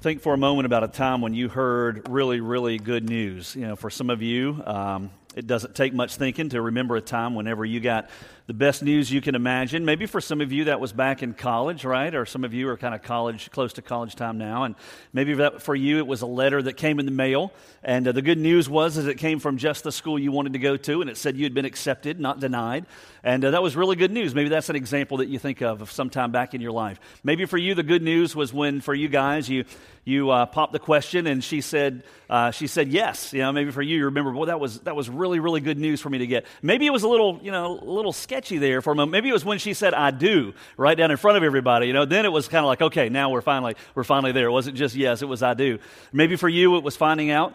Well, 0.00 0.04
think 0.04 0.22
for 0.22 0.32
a 0.32 0.38
moment 0.38 0.64
about 0.64 0.82
a 0.82 0.88
time 0.88 1.20
when 1.20 1.34
you 1.34 1.50
heard 1.50 2.08
really, 2.08 2.40
really 2.40 2.78
good 2.78 3.06
news. 3.06 3.54
You 3.54 3.66
know, 3.66 3.76
for 3.76 3.90
some 3.90 4.08
of 4.08 4.22
you, 4.22 4.62
um, 4.64 5.10
it 5.36 5.46
doesn't 5.46 5.74
take 5.74 5.92
much 5.92 6.16
thinking 6.16 6.48
to 6.48 6.62
remember 6.62 6.96
a 6.96 7.02
time 7.02 7.34
whenever 7.34 7.66
you 7.66 7.80
got 7.80 8.08
the 8.50 8.54
best 8.54 8.82
news 8.82 9.12
you 9.12 9.20
can 9.20 9.36
imagine. 9.36 9.84
Maybe 9.84 10.06
for 10.06 10.20
some 10.20 10.40
of 10.40 10.50
you 10.50 10.64
that 10.64 10.80
was 10.80 10.92
back 10.92 11.22
in 11.22 11.34
college, 11.34 11.84
right? 11.84 12.12
Or 12.12 12.26
some 12.26 12.42
of 12.42 12.52
you 12.52 12.68
are 12.68 12.76
kind 12.76 12.96
of 12.96 13.00
college, 13.00 13.48
close 13.52 13.74
to 13.74 13.82
college 13.82 14.16
time 14.16 14.38
now. 14.38 14.64
And 14.64 14.74
maybe 15.12 15.34
that, 15.34 15.62
for 15.62 15.76
you 15.76 15.98
it 15.98 16.06
was 16.08 16.22
a 16.22 16.26
letter 16.26 16.60
that 16.60 16.72
came 16.72 16.98
in 16.98 17.06
the 17.06 17.12
mail. 17.12 17.52
And 17.84 18.08
uh, 18.08 18.10
the 18.10 18.22
good 18.22 18.38
news 18.38 18.68
was 18.68 18.96
is 18.96 19.06
it 19.06 19.18
came 19.18 19.38
from 19.38 19.56
just 19.56 19.84
the 19.84 19.92
school 19.92 20.18
you 20.18 20.32
wanted 20.32 20.54
to 20.54 20.58
go 20.58 20.76
to, 20.76 21.00
and 21.00 21.08
it 21.08 21.16
said 21.16 21.36
you 21.36 21.44
had 21.44 21.54
been 21.54 21.64
accepted, 21.64 22.18
not 22.18 22.40
denied. 22.40 22.86
And 23.22 23.44
uh, 23.44 23.52
that 23.52 23.62
was 23.62 23.76
really 23.76 23.96
good 23.96 24.10
news. 24.10 24.34
Maybe 24.34 24.48
that's 24.48 24.68
an 24.68 24.76
example 24.76 25.18
that 25.18 25.28
you 25.28 25.38
think 25.38 25.60
of 25.60 25.80
of 25.80 25.92
some 25.92 26.10
time 26.10 26.32
back 26.32 26.52
in 26.52 26.60
your 26.60 26.72
life. 26.72 26.98
Maybe 27.22 27.44
for 27.44 27.56
you 27.56 27.74
the 27.74 27.82
good 27.82 28.02
news 28.02 28.34
was 28.34 28.52
when 28.52 28.80
for 28.80 28.94
you 28.94 29.08
guys 29.08 29.48
you 29.48 29.64
you 30.04 30.30
uh, 30.30 30.46
popped 30.46 30.72
the 30.72 30.78
question 30.78 31.26
and 31.26 31.44
she 31.44 31.60
said 31.60 32.02
uh, 32.28 32.50
she 32.50 32.66
said 32.66 32.88
yes. 32.88 33.32
You 33.32 33.40
know, 33.40 33.52
maybe 33.52 33.70
for 33.70 33.82
you 33.82 33.98
you 33.98 34.04
remember 34.06 34.32
well 34.32 34.46
that 34.46 34.58
was 34.58 34.80
that 34.80 34.96
was 34.96 35.08
really 35.08 35.38
really 35.38 35.60
good 35.60 35.78
news 35.78 36.00
for 36.00 36.10
me 36.10 36.18
to 36.18 36.26
get. 36.26 36.46
Maybe 36.62 36.86
it 36.86 36.90
was 36.90 37.02
a 37.02 37.08
little 37.08 37.38
you 37.42 37.50
know 37.50 37.78
a 37.78 37.84
little 37.84 38.12
sketchy 38.12 38.39
sketchy 38.40 38.56
there 38.56 38.80
for 38.80 38.92
a 38.92 38.96
moment. 38.96 39.12
Maybe 39.12 39.28
it 39.28 39.34
was 39.34 39.44
when 39.44 39.58
she 39.58 39.74
said 39.74 39.92
"I 39.92 40.10
do" 40.10 40.54
right 40.78 40.96
down 40.96 41.10
in 41.10 41.18
front 41.18 41.36
of 41.36 41.42
everybody. 41.42 41.86
You 41.86 41.92
know, 41.92 42.06
then 42.06 42.24
it 42.24 42.32
was 42.32 42.48
kind 42.48 42.64
of 42.64 42.68
like, 42.68 42.80
okay, 42.80 43.10
now 43.10 43.28
we're 43.28 43.42
finally 43.42 43.74
we're 43.94 44.04
finally 44.04 44.32
there. 44.32 44.46
It 44.46 44.52
wasn't 44.52 44.76
just 44.76 44.94
yes, 44.94 45.20
it 45.20 45.26
was 45.26 45.42
"I 45.42 45.52
do." 45.52 45.78
Maybe 46.10 46.36
for 46.36 46.48
you, 46.48 46.76
it 46.76 46.82
was 46.82 46.96
finding 46.96 47.30
out 47.30 47.54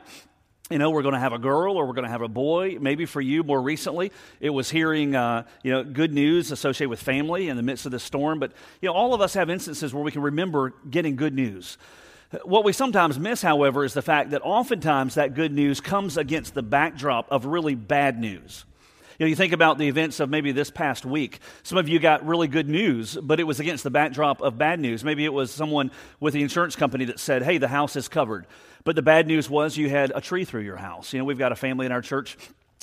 you 0.71 0.79
know, 0.79 0.90
we're 0.90 1.03
going 1.03 1.13
to 1.13 1.20
have 1.20 1.31
a 1.31 1.38
girl 1.38 1.77
or 1.77 1.85
we're 1.85 1.93
going 1.93 2.05
to 2.05 2.12
have 2.12 2.23
a 2.23 2.27
boy. 2.27 2.79
Maybe 2.81 3.05
for 3.05 3.21
you, 3.21 3.43
more 3.43 3.62
recently, 3.62 4.12
it 4.40 4.49
was 4.49 4.67
hearing, 4.71 5.16
uh, 5.16 5.43
you 5.62 5.71
know, 5.71 5.84
good 5.84 6.12
news 6.12 6.52
associated 6.52 6.90
with 6.90 6.99
family 6.99 7.49
in 7.49 7.55
the 7.55 7.62
midst 7.62 7.85
of 7.85 7.91
the 7.91 7.99
storm. 7.99 8.40
But, 8.40 8.52
you 8.81 8.90
know, 8.90 8.93
all 8.95 9.13
of 9.13 9.21
us 9.21 9.35
have 9.35 9.52
instances 9.52 9.93
where 9.93 10.04
we 10.04 10.12
can 10.12 10.23
remember 10.23 10.73
getting 10.90 11.17
good 11.17 11.35
news. 11.35 11.77
What 12.45 12.63
we 12.63 12.73
sometimes 12.73 13.20
miss, 13.20 13.43
however, 13.43 13.85
is 13.85 13.93
the 13.93 14.02
fact 14.02 14.31
that 14.31 14.41
oftentimes 14.41 15.13
that 15.13 15.35
good 15.35 15.52
news 15.52 15.81
comes 15.81 16.18
against 16.18 16.55
the 16.55 16.63
backdrop 16.63 17.27
of 17.29 17.46
really 17.46 17.76
bad 17.76 18.20
news. 18.20 18.65
You 19.18 19.26
know, 19.26 19.30
you 19.30 19.35
think 19.35 19.54
about 19.54 19.77
the 19.77 19.88
events 19.88 20.20
of 20.20 20.30
maybe 20.30 20.52
this 20.52 20.70
past 20.70 21.05
week. 21.05 21.40
Some 21.63 21.77
of 21.77 21.88
you 21.88 21.99
got 21.99 22.26
really 22.26 22.49
good 22.49 22.68
news, 22.68 23.16
but 23.16 23.40
it 23.40 23.46
was 23.46 23.62
against 23.62 23.85
the 23.85 23.90
backdrop 23.90 24.41
of 24.41 24.58
bad 24.58 24.80
news. 24.80 25.05
Maybe 25.05 25.24
it 25.24 25.32
was 25.32 25.52
someone 25.52 25.91
with 26.20 26.34
the 26.34 26.41
insurance 26.41 26.76
company 26.76 27.05
that 27.05 27.20
said, 27.20 27.41
hey, 27.41 27.58
the 27.58 27.70
house 27.70 27.96
is 27.96 28.10
covered. 28.10 28.46
But 28.84 28.98
the 28.98 29.02
bad 29.02 29.26
news 29.26 29.49
was 29.49 29.77
you 29.77 29.90
had 29.90 30.12
a 30.13 30.20
tree 30.20 30.43
through 30.43 30.63
your 30.63 30.76
house. 30.76 31.13
You 31.13 31.20
know, 31.20 31.26
we've 31.26 31.38
got 31.38 31.54
a 31.54 31.55
family 31.55 31.86
in 31.86 31.93
our 31.93 32.02
church 32.02 32.38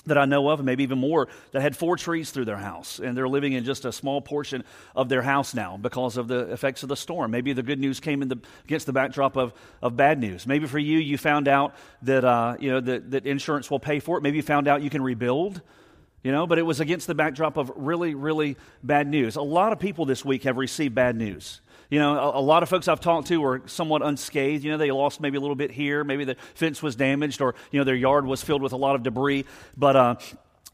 that 0.06 0.18
I 0.18 0.24
know 0.24 0.48
of, 0.48 0.58
and 0.58 0.66
maybe 0.66 0.82
even 0.82 0.98
more, 0.98 1.28
that 1.52 1.62
had 1.62 1.76
four 1.76 1.96
trees 1.96 2.30
through 2.30 2.46
their 2.46 2.56
house, 2.56 2.98
and 2.98 3.16
they're 3.16 3.28
living 3.28 3.52
in 3.52 3.64
just 3.64 3.84
a 3.84 3.92
small 3.92 4.20
portion 4.20 4.64
of 4.96 5.08
their 5.08 5.22
house 5.22 5.54
now 5.54 5.76
because 5.76 6.16
of 6.16 6.26
the 6.26 6.50
effects 6.52 6.82
of 6.82 6.88
the 6.88 6.96
storm. 6.96 7.30
Maybe 7.30 7.52
the 7.52 7.62
good 7.62 7.78
news 7.78 8.00
came 8.00 8.20
in 8.20 8.28
the, 8.28 8.38
against 8.64 8.86
the 8.86 8.92
backdrop 8.92 9.36
of, 9.36 9.52
of 9.80 9.96
bad 9.96 10.18
news. 10.18 10.44
Maybe 10.44 10.66
for 10.66 10.78
you, 10.78 10.98
you 10.98 11.18
found 11.18 11.46
out 11.46 11.76
that, 12.02 12.24
uh, 12.24 12.56
you 12.58 12.72
know, 12.72 12.80
that, 12.80 13.12
that 13.12 13.26
insurance 13.26 13.70
will 13.70 13.78
pay 13.78 14.00
for 14.00 14.18
it. 14.18 14.22
Maybe 14.22 14.38
you 14.38 14.42
found 14.42 14.66
out 14.66 14.82
you 14.82 14.90
can 14.90 15.02
rebuild 15.02 15.60
you 16.22 16.30
know, 16.30 16.46
but 16.46 16.58
it 16.58 16.62
was 16.62 16.80
against 16.80 17.06
the 17.06 17.14
backdrop 17.14 17.56
of 17.56 17.72
really, 17.76 18.14
really 18.14 18.56
bad 18.82 19.06
news. 19.06 19.36
A 19.36 19.42
lot 19.42 19.72
of 19.72 19.78
people 19.78 20.04
this 20.04 20.24
week 20.24 20.44
have 20.44 20.56
received 20.56 20.94
bad 20.94 21.16
news. 21.16 21.60
You 21.90 21.98
know, 21.98 22.18
a, 22.18 22.38
a, 22.38 22.40
lot 22.40 22.62
of 22.62 22.68
folks 22.68 22.88
I've 22.88 23.00
talked 23.00 23.28
to 23.28 23.38
were 23.38 23.62
somewhat 23.66 24.02
unscathed. 24.02 24.64
You 24.64 24.70
know, 24.70 24.78
they 24.78 24.90
lost 24.90 25.20
maybe 25.20 25.36
a 25.36 25.40
little 25.40 25.56
bit 25.56 25.70
here, 25.70 26.04
maybe 26.04 26.24
the 26.24 26.36
fence 26.54 26.82
was 26.82 26.96
damaged, 26.96 27.42
or, 27.42 27.54
you 27.70 27.78
know, 27.78 27.84
their 27.84 27.94
yard 27.94 28.24
was 28.24 28.42
filled 28.42 28.62
with 28.62 28.72
a 28.72 28.76
lot 28.76 28.94
of 28.94 29.02
debris. 29.02 29.44
But, 29.76 29.96
uh, 29.96 30.14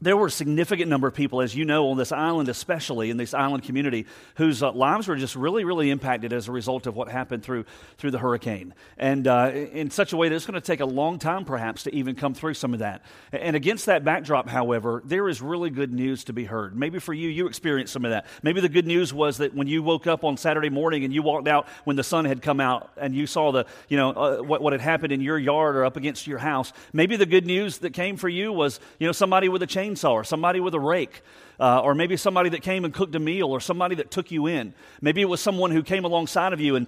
there 0.01 0.15
were 0.15 0.27
a 0.27 0.31
significant 0.31 0.89
number 0.89 1.07
of 1.07 1.13
people, 1.13 1.41
as 1.41 1.53
you 1.53 1.65
know, 1.65 1.89
on 1.89 1.97
this 1.97 2.11
island, 2.11 2.47
especially 2.47 3.09
in 3.09 3.17
this 3.17 3.33
island 3.33 3.63
community, 3.63 4.05
whose 4.35 4.63
uh, 4.63 4.71
lives 4.71 5.07
were 5.09 5.17
just 5.17 5.35
really, 5.35 5.65
really 5.65 5.89
impacted 5.89 6.31
as 6.31 6.47
a 6.47 6.51
result 6.53 6.87
of 6.87 6.95
what 6.95 7.09
happened 7.09 7.43
through, 7.43 7.65
through 7.97 8.11
the 8.11 8.19
hurricane. 8.19 8.73
And 8.97 9.27
uh, 9.27 9.51
in 9.53 9.91
such 9.91 10.13
a 10.13 10.17
way 10.17 10.29
that 10.29 10.35
it's 10.35 10.45
going 10.45 10.59
to 10.59 10.65
take 10.65 10.79
a 10.79 10.85
long 10.85 11.19
time, 11.19 11.43
perhaps, 11.43 11.83
to 11.83 11.93
even 11.93 12.15
come 12.15 12.33
through 12.33 12.53
some 12.53 12.73
of 12.73 12.79
that. 12.79 13.03
And 13.33 13.57
against 13.57 13.87
that 13.87 14.05
backdrop, 14.05 14.47
however, 14.47 15.01
there 15.03 15.27
is 15.27 15.41
really 15.41 15.69
good 15.69 15.91
news 15.91 16.23
to 16.25 16.33
be 16.33 16.45
heard. 16.45 16.77
Maybe 16.77 16.99
for 16.99 17.13
you, 17.13 17.27
you 17.27 17.47
experienced 17.47 17.91
some 17.91 18.05
of 18.05 18.11
that. 18.11 18.25
Maybe 18.41 18.61
the 18.61 18.69
good 18.69 18.87
news 18.87 19.13
was 19.13 19.39
that 19.39 19.53
when 19.53 19.67
you 19.67 19.83
woke 19.83 20.07
up 20.07 20.23
on 20.23 20.37
Saturday 20.37 20.69
morning 20.69 21.03
and 21.03 21.13
you 21.13 21.23
walked 21.23 21.49
out 21.49 21.67
when 21.83 21.97
the 21.97 22.03
sun 22.03 22.23
had 22.23 22.41
come 22.41 22.61
out 22.61 22.89
and 22.95 23.13
you 23.13 23.27
saw 23.27 23.51
the, 23.51 23.65
you 23.89 23.97
know, 23.97 24.11
uh, 24.11 24.37
what, 24.37 24.61
what 24.61 24.71
had 24.71 24.81
happened 24.81 25.11
in 25.11 25.19
your 25.19 25.37
yard 25.37 25.75
or 25.75 25.83
up 25.83 25.97
against 25.97 26.25
your 26.25 26.39
house. 26.39 26.71
Maybe 26.93 27.17
the 27.17 27.25
good 27.25 27.45
news 27.45 27.79
that 27.79 27.91
came 27.91 28.15
for 28.15 28.29
you 28.29 28.53
was, 28.53 28.79
you 28.97 29.05
know, 29.05 29.11
somebody 29.11 29.49
with 29.49 29.61
a 29.61 29.67
chain 29.67 29.88
chainsaw 29.89 30.11
or 30.11 30.23
somebody 30.23 30.59
with 30.59 30.73
a 30.73 30.79
rake. 30.79 31.21
Uh, 31.59 31.81
or 31.81 31.93
maybe 31.93 32.15
somebody 32.15 32.49
that 32.49 32.61
came 32.61 32.85
and 32.85 32.93
cooked 32.93 33.13
a 33.15 33.19
meal, 33.19 33.47
or 33.47 33.59
somebody 33.59 33.95
that 33.95 34.09
took 34.09 34.31
you 34.31 34.47
in. 34.47 34.73
Maybe 35.01 35.19
it 35.19 35.25
was 35.25 35.41
someone 35.41 35.71
who 35.71 35.83
came 35.83 36.05
alongside 36.05 36.53
of 36.53 36.61
you 36.61 36.77
and 36.77 36.87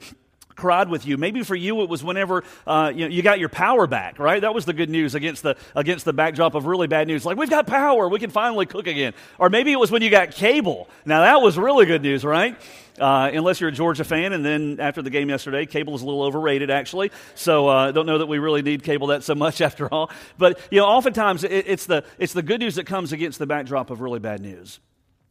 cried 0.56 0.90
with 0.90 1.06
you. 1.06 1.18
Maybe 1.18 1.44
for 1.44 1.56
you 1.56 1.82
it 1.82 1.90
was 1.90 2.04
whenever 2.04 2.44
uh, 2.66 2.92
you, 2.94 3.06
know, 3.06 3.12
you 3.12 3.22
got 3.22 3.40
your 3.40 3.50
power 3.50 3.88
back, 3.88 4.20
right? 4.20 4.42
That 4.42 4.54
was 4.54 4.66
the 4.66 4.74
good 4.74 4.90
news 4.90 5.16
against 5.16 5.44
the 5.44 5.58
against 5.76 6.06
the 6.06 6.14
backdrop 6.14 6.56
of 6.56 6.66
really 6.66 6.88
bad 6.88 7.08
news. 7.08 7.26
Like 7.26 7.38
we've 7.38 7.50
got 7.50 7.68
power, 7.68 8.08
we 8.08 8.20
can 8.20 8.30
finally 8.30 8.66
cook 8.66 8.88
again. 8.88 9.14
Or 9.40 9.50
maybe 9.50 9.72
it 9.72 9.80
was 9.80 9.92
when 9.92 10.02
you 10.02 10.10
got 10.10 10.32
cable. 10.32 10.90
Now 11.06 11.22
that 11.22 11.42
was 11.42 11.58
really 11.58 11.86
good 11.86 12.02
news, 12.02 12.24
right? 12.24 12.58
Uh, 13.00 13.32
unless 13.34 13.60
you're 13.60 13.70
a 13.70 13.74
Georgia 13.74 14.04
fan. 14.04 14.34
And 14.34 14.46
then 14.46 14.78
after 14.80 15.02
the 15.02 15.10
game 15.10 15.30
yesterday, 15.30 15.66
cable 15.66 15.96
is 15.96 16.02
a 16.02 16.06
little 16.06 16.24
overrated, 16.24 16.70
actually. 16.70 17.12
So 17.36 17.68
I 17.68 17.88
uh, 17.88 17.92
don't 17.92 18.06
know 18.06 18.20
that 18.20 18.28
we 18.28 18.38
really 18.38 18.62
need 18.62 18.84
cable 18.84 19.08
that 19.08 19.24
so 19.24 19.34
much 19.34 19.62
after 19.62 19.92
all. 19.92 20.12
But, 20.38 20.60
you 20.70 20.80
know, 20.80 20.86
oftentimes 20.86 21.44
it, 21.44 21.52
it's, 21.68 21.86
the, 21.86 22.04
it's 22.20 22.34
the 22.34 22.44
good 22.44 22.60
news 22.60 22.76
that 22.76 22.86
comes 22.86 23.14
against 23.14 23.40
the 23.40 23.48
backdrop 23.48 23.90
of 23.90 24.02
really 24.02 24.20
bad 24.20 24.42
news. 24.42 24.80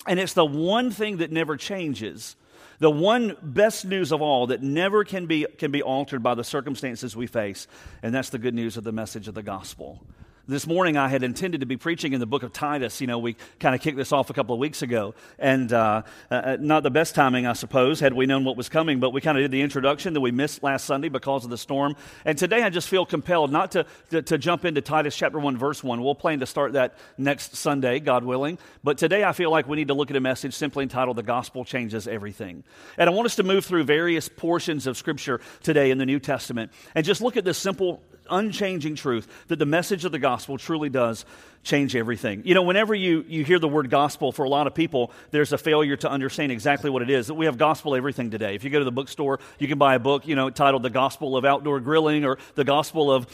And 0.06 0.19
it's 0.19 0.32
the 0.32 0.44
one 0.44 0.91
thing 0.91 1.19
that 1.19 1.31
never 1.31 1.56
changes. 1.56 2.34
The 2.81 2.91
one 2.91 3.37
best 3.43 3.85
news 3.85 4.11
of 4.11 4.23
all 4.23 4.49
that 4.49 4.63
never 4.63 5.05
can 5.05 5.27
be, 5.27 5.47
can 5.59 5.71
be 5.71 5.83
altered 5.83 6.23
by 6.23 6.35
the 6.35 6.45
circumstances 6.45 7.15
we 7.15 7.27
face, 7.27 7.67
and 8.03 8.15
that's 8.15 8.31
the 8.31 8.39
good 8.39 8.55
news 8.55 8.79
of 8.79 8.85
the 8.85 8.93
message 8.93 9.29
of 9.29 9.35
the 9.35 9.43
gospel. 9.43 10.01
This 10.49 10.67
morning, 10.67 10.97
I 10.97 11.09
had 11.09 11.23
intended 11.23 11.61
to 11.61 11.67
be 11.67 11.77
preaching 11.77 12.12
in 12.12 12.19
the 12.19 12.27
book 12.27 12.43
of 12.43 12.53
Titus. 12.53 13.01
You 13.01 13.06
know, 13.06 13.19
we 13.19 13.37
kind 13.61 13.75
of 13.75 13.81
kicked 13.81 13.99
this 13.99 14.11
off 14.11 14.31
a 14.31 14.33
couple 14.33 14.55
of 14.55 14.59
weeks 14.59 14.81
ago. 14.81 15.15
And 15.39 15.73
uh, 15.73 16.03
uh, 16.31 16.56
not 16.59 16.83
the 16.83 16.91
best 16.91 17.15
timing, 17.15 17.47
I 17.47 17.53
suppose, 17.53 18.01
had 18.01 18.15
we 18.15 18.27
known 18.27 18.45
what 18.45 18.56
was 18.56 18.69
coming, 18.69 19.00
but 19.00 19.11
we 19.11 19.21
kind 19.21 19.37
of 19.37 19.43
did 19.43 19.50
the 19.50 19.61
introduction 19.61 20.15
that 20.15 20.21
we 20.21 20.31
missed 20.31 20.62
last 20.62 20.87
Sunday 20.87 21.09
because 21.09 21.45
of 21.45 21.50
the 21.50 21.59
storm. 21.59 21.95
And 22.25 22.39
today, 22.39 22.62
I 22.62 22.71
just 22.71 22.89
feel 22.89 23.05
compelled 23.05 23.53
not 23.53 23.73
to, 23.73 23.87
to, 24.11 24.23
to 24.23 24.39
jump 24.39 24.65
into 24.65 24.81
Titus 24.81 25.15
chapter 25.15 25.39
1, 25.39 25.59
verse 25.59 25.84
1. 25.84 26.03
We'll 26.03 26.15
plan 26.15 26.41
to 26.41 26.47
start 26.47 26.73
that 26.73 26.97
next 27.19 27.55
Sunday, 27.55 28.00
God 28.00 28.25
willing. 28.25 28.59
But 28.83 28.99
today, 28.99 29.23
I 29.23 29.33
feel 29.33 29.50
like 29.50 29.69
we 29.69 29.77
need 29.77 29.89
to 29.89 29.95
look 29.95 30.11
at 30.11 30.17
a 30.17 30.21
message 30.21 30.55
simply 30.55 30.84
entitled 30.84 31.17
The 31.17 31.23
Gospel 31.23 31.65
Changes 31.65 32.09
Everything. 32.09 32.65
And 32.97 33.11
I 33.11 33.12
want 33.12 33.27
us 33.27 33.37
to 33.37 33.43
move 33.43 33.67
through 33.67 33.84
various 33.84 34.29
portions 34.29 34.87
of 34.87 34.97
Scripture 34.97 35.41
today 35.62 35.91
in 35.91 35.99
the 35.99 36.06
New 36.06 36.19
Testament 36.19 36.73
and 36.95 37.05
just 37.05 37.21
look 37.21 37.37
at 37.37 37.45
this 37.45 37.59
simple 37.59 38.03
unchanging 38.31 38.95
truth 38.95 39.27
that 39.49 39.59
the 39.59 39.67
message 39.67 40.05
of 40.05 40.13
the 40.13 40.19
gospel 40.19 40.59
truly 40.59 40.89
does 40.89 41.25
change 41.63 41.95
everything. 41.95 42.43
You 42.45 42.55
know, 42.55 42.63
whenever 42.63 42.95
you, 42.95 43.25
you 43.29 43.45
hear 43.45 43.59
the 43.59 43.69
word 43.69 43.91
gospel, 43.91 44.33
for 44.33 44.45
a 44.45 44.49
lot 44.49 44.67
of 44.67 44.75
people, 44.75 45.13
there's 45.31 45.53
a 45.53 45.59
failure 45.59 45.97
to 45.97 46.11
understand 46.11 46.53
exactly 46.53 46.91
what 46.91 47.03
it 47.03 47.11
is. 47.11 47.27
That 47.27 47.35
we 47.35 47.47
have 47.47 47.59
gospel 47.59 47.95
everything 47.95 48.31
today. 48.31 48.55
If 48.55 48.65
you 48.65 48.71
go 48.71 48.79
to 48.79 48.85
the 48.85 48.93
bookstore, 48.93 49.41
you 49.59 49.69
can 49.69 49.79
buy 49.79 49.95
a 49.95 49.99
book, 49.99 50.27
you 50.27 50.37
know, 50.37 50.49
titled 50.51 50.83
The 50.83 50.91
Gospel 50.91 51.37
of 51.37 51.45
Outdoor 51.45 51.81
Grilling 51.81 52.25
or 52.25 52.39
The 52.55 52.65
Gospel 52.65 53.13
of 53.13 53.27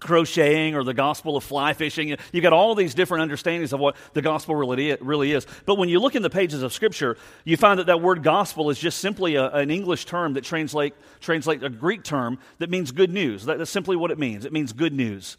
crocheting 0.00 0.74
or 0.74 0.84
the 0.84 0.94
gospel 0.94 1.36
of 1.36 1.44
fly 1.44 1.72
fishing. 1.72 2.16
You've 2.32 2.42
got 2.42 2.52
all 2.52 2.74
these 2.74 2.94
different 2.94 3.22
understandings 3.22 3.72
of 3.72 3.80
what 3.80 3.96
the 4.12 4.22
gospel 4.22 4.54
really 4.54 4.96
really 5.00 5.32
is. 5.32 5.46
But 5.66 5.76
when 5.76 5.88
you 5.88 6.00
look 6.00 6.14
in 6.14 6.22
the 6.22 6.30
pages 6.30 6.62
of 6.62 6.72
Scripture, 6.72 7.16
you 7.44 7.56
find 7.56 7.78
that 7.78 7.86
that 7.86 8.00
word 8.00 8.22
gospel 8.22 8.70
is 8.70 8.78
just 8.78 8.98
simply 8.98 9.34
a, 9.34 9.50
an 9.50 9.70
English 9.70 10.04
term 10.04 10.34
that 10.34 10.44
translate 10.44 10.94
translate 11.20 11.62
a 11.62 11.70
Greek 11.70 12.04
term 12.04 12.38
that 12.58 12.70
means 12.70 12.92
good 12.92 13.12
news. 13.12 13.44
that's 13.44 13.70
simply 13.70 13.96
what 13.96 14.10
it 14.10 14.18
means. 14.18 14.44
It 14.44 14.52
means 14.52 14.72
good 14.72 14.92
news. 14.92 15.36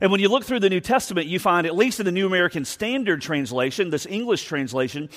And 0.00 0.10
when 0.10 0.20
you 0.20 0.28
look 0.28 0.42
through 0.42 0.58
the 0.58 0.68
New 0.68 0.80
Testament, 0.80 1.28
you 1.28 1.38
find, 1.38 1.64
at 1.64 1.76
least 1.76 2.00
in 2.00 2.06
the 2.06 2.10
New 2.10 2.26
American 2.26 2.64
Standard 2.64 3.22
Translation, 3.22 3.90
this 3.90 4.04
English 4.04 4.44
translation, 4.46 5.08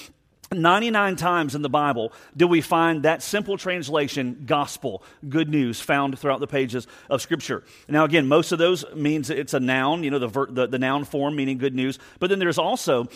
99 0.51 1.15
times 1.15 1.55
in 1.55 1.61
the 1.61 1.69
Bible 1.69 2.13
do 2.35 2.47
we 2.47 2.61
find 2.61 3.03
that 3.03 3.23
simple 3.23 3.57
translation, 3.57 4.43
gospel, 4.45 5.03
good 5.27 5.49
news, 5.49 5.81
found 5.81 6.17
throughout 6.19 6.39
the 6.39 6.47
pages 6.47 6.87
of 7.09 7.21
Scripture. 7.21 7.63
Now, 7.87 8.05
again, 8.05 8.27
most 8.27 8.51
of 8.51 8.59
those 8.59 8.85
means 8.93 9.29
it's 9.29 9.53
a 9.53 9.59
noun, 9.59 10.03
you 10.03 10.11
know, 10.11 10.19
the, 10.19 10.27
ver- 10.27 10.51
the, 10.51 10.67
the 10.67 10.79
noun 10.79 11.05
form 11.05 11.35
meaning 11.35 11.57
good 11.57 11.75
news. 11.75 11.97
But 12.19 12.29
then 12.29 12.39
there's 12.39 12.59
also 12.59 13.09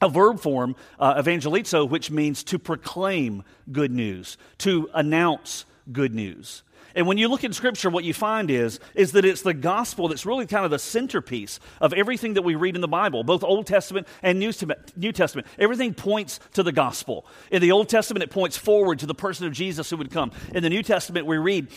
a 0.00 0.08
verb 0.08 0.40
form, 0.40 0.76
uh, 0.98 1.20
evangelizo, 1.22 1.88
which 1.88 2.10
means 2.10 2.42
to 2.44 2.58
proclaim 2.58 3.44
good 3.70 3.90
news, 3.90 4.38
to 4.58 4.88
announce 4.94 5.66
good 5.92 6.14
news. 6.14 6.62
And 6.94 7.06
when 7.06 7.18
you 7.18 7.28
look 7.28 7.44
in 7.44 7.52
Scripture, 7.52 7.90
what 7.90 8.04
you 8.04 8.14
find 8.14 8.50
is, 8.50 8.80
is 8.94 9.12
that 9.12 9.24
it's 9.24 9.42
the 9.42 9.54
gospel 9.54 10.08
that's 10.08 10.26
really 10.26 10.46
kind 10.46 10.64
of 10.64 10.70
the 10.70 10.78
centerpiece 10.78 11.60
of 11.80 11.92
everything 11.92 12.34
that 12.34 12.42
we 12.42 12.54
read 12.54 12.74
in 12.74 12.80
the 12.80 12.88
Bible, 12.88 13.24
both 13.24 13.44
Old 13.44 13.66
Testament 13.66 14.06
and 14.22 14.38
New 14.38 15.12
Testament. 15.12 15.46
Everything 15.58 15.94
points 15.94 16.40
to 16.54 16.62
the 16.62 16.72
gospel. 16.72 17.26
In 17.50 17.62
the 17.62 17.72
Old 17.72 17.88
Testament, 17.88 18.22
it 18.22 18.30
points 18.30 18.56
forward 18.56 18.98
to 19.00 19.06
the 19.06 19.14
person 19.14 19.46
of 19.46 19.52
Jesus 19.52 19.90
who 19.90 19.96
would 19.96 20.10
come. 20.10 20.32
In 20.54 20.62
the 20.62 20.70
New 20.70 20.82
Testament, 20.82 21.26
we 21.26 21.36
read 21.36 21.68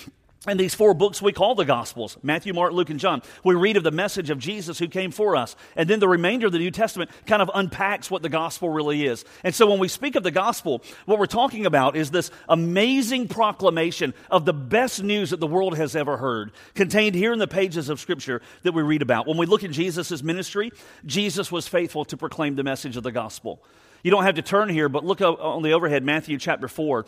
in 0.47 0.57
these 0.57 0.75
four 0.75 0.93
books 0.93 1.21
we 1.21 1.31
call 1.31 1.55
the 1.55 1.65
Gospels 1.65 2.17
Matthew, 2.21 2.53
Mark, 2.53 2.73
Luke, 2.73 2.89
and 2.89 2.99
John. 2.99 3.21
We 3.43 3.55
read 3.55 3.77
of 3.77 3.83
the 3.83 3.91
message 3.91 4.29
of 4.29 4.39
Jesus 4.39 4.77
who 4.77 4.87
came 4.87 5.11
for 5.11 5.35
us. 5.35 5.55
And 5.75 5.89
then 5.89 5.99
the 5.99 6.07
remainder 6.07 6.47
of 6.47 6.51
the 6.53 6.59
New 6.59 6.71
Testament 6.71 7.11
kind 7.25 7.41
of 7.41 7.49
unpacks 7.53 8.11
what 8.11 8.21
the 8.21 8.29
gospel 8.29 8.69
really 8.69 9.05
is. 9.05 9.23
And 9.43 9.55
so 9.55 9.69
when 9.69 9.79
we 9.79 9.87
speak 9.87 10.15
of 10.15 10.23
the 10.23 10.31
gospel, 10.31 10.83
what 11.05 11.19
we're 11.19 11.25
talking 11.25 11.65
about 11.65 11.95
is 11.95 12.11
this 12.11 12.31
amazing 12.49 13.27
proclamation 13.27 14.13
of 14.29 14.45
the 14.45 14.53
best 14.53 15.01
news 15.01 15.29
that 15.29 15.39
the 15.39 15.47
world 15.47 15.77
has 15.77 15.95
ever 15.95 16.17
heard, 16.17 16.51
contained 16.73 17.15
here 17.15 17.31
in 17.31 17.39
the 17.39 17.47
pages 17.47 17.89
of 17.89 17.99
Scripture 17.99 18.41
that 18.63 18.73
we 18.73 18.81
read 18.81 19.01
about. 19.01 19.27
When 19.27 19.37
we 19.37 19.45
look 19.45 19.63
at 19.63 19.71
Jesus' 19.71 20.21
ministry, 20.23 20.71
Jesus 21.05 21.51
was 21.51 21.67
faithful 21.67 22.05
to 22.05 22.17
proclaim 22.17 22.55
the 22.55 22.63
message 22.63 22.97
of 22.97 23.03
the 23.03 23.11
gospel. 23.11 23.63
You 24.03 24.11
don't 24.11 24.23
have 24.23 24.35
to 24.35 24.41
turn 24.41 24.67
here, 24.67 24.89
but 24.89 25.05
look 25.05 25.21
on 25.21 25.63
the 25.63 25.71
overhead, 25.71 26.03
Matthew 26.03 26.37
chapter 26.37 26.67
4 26.67 27.05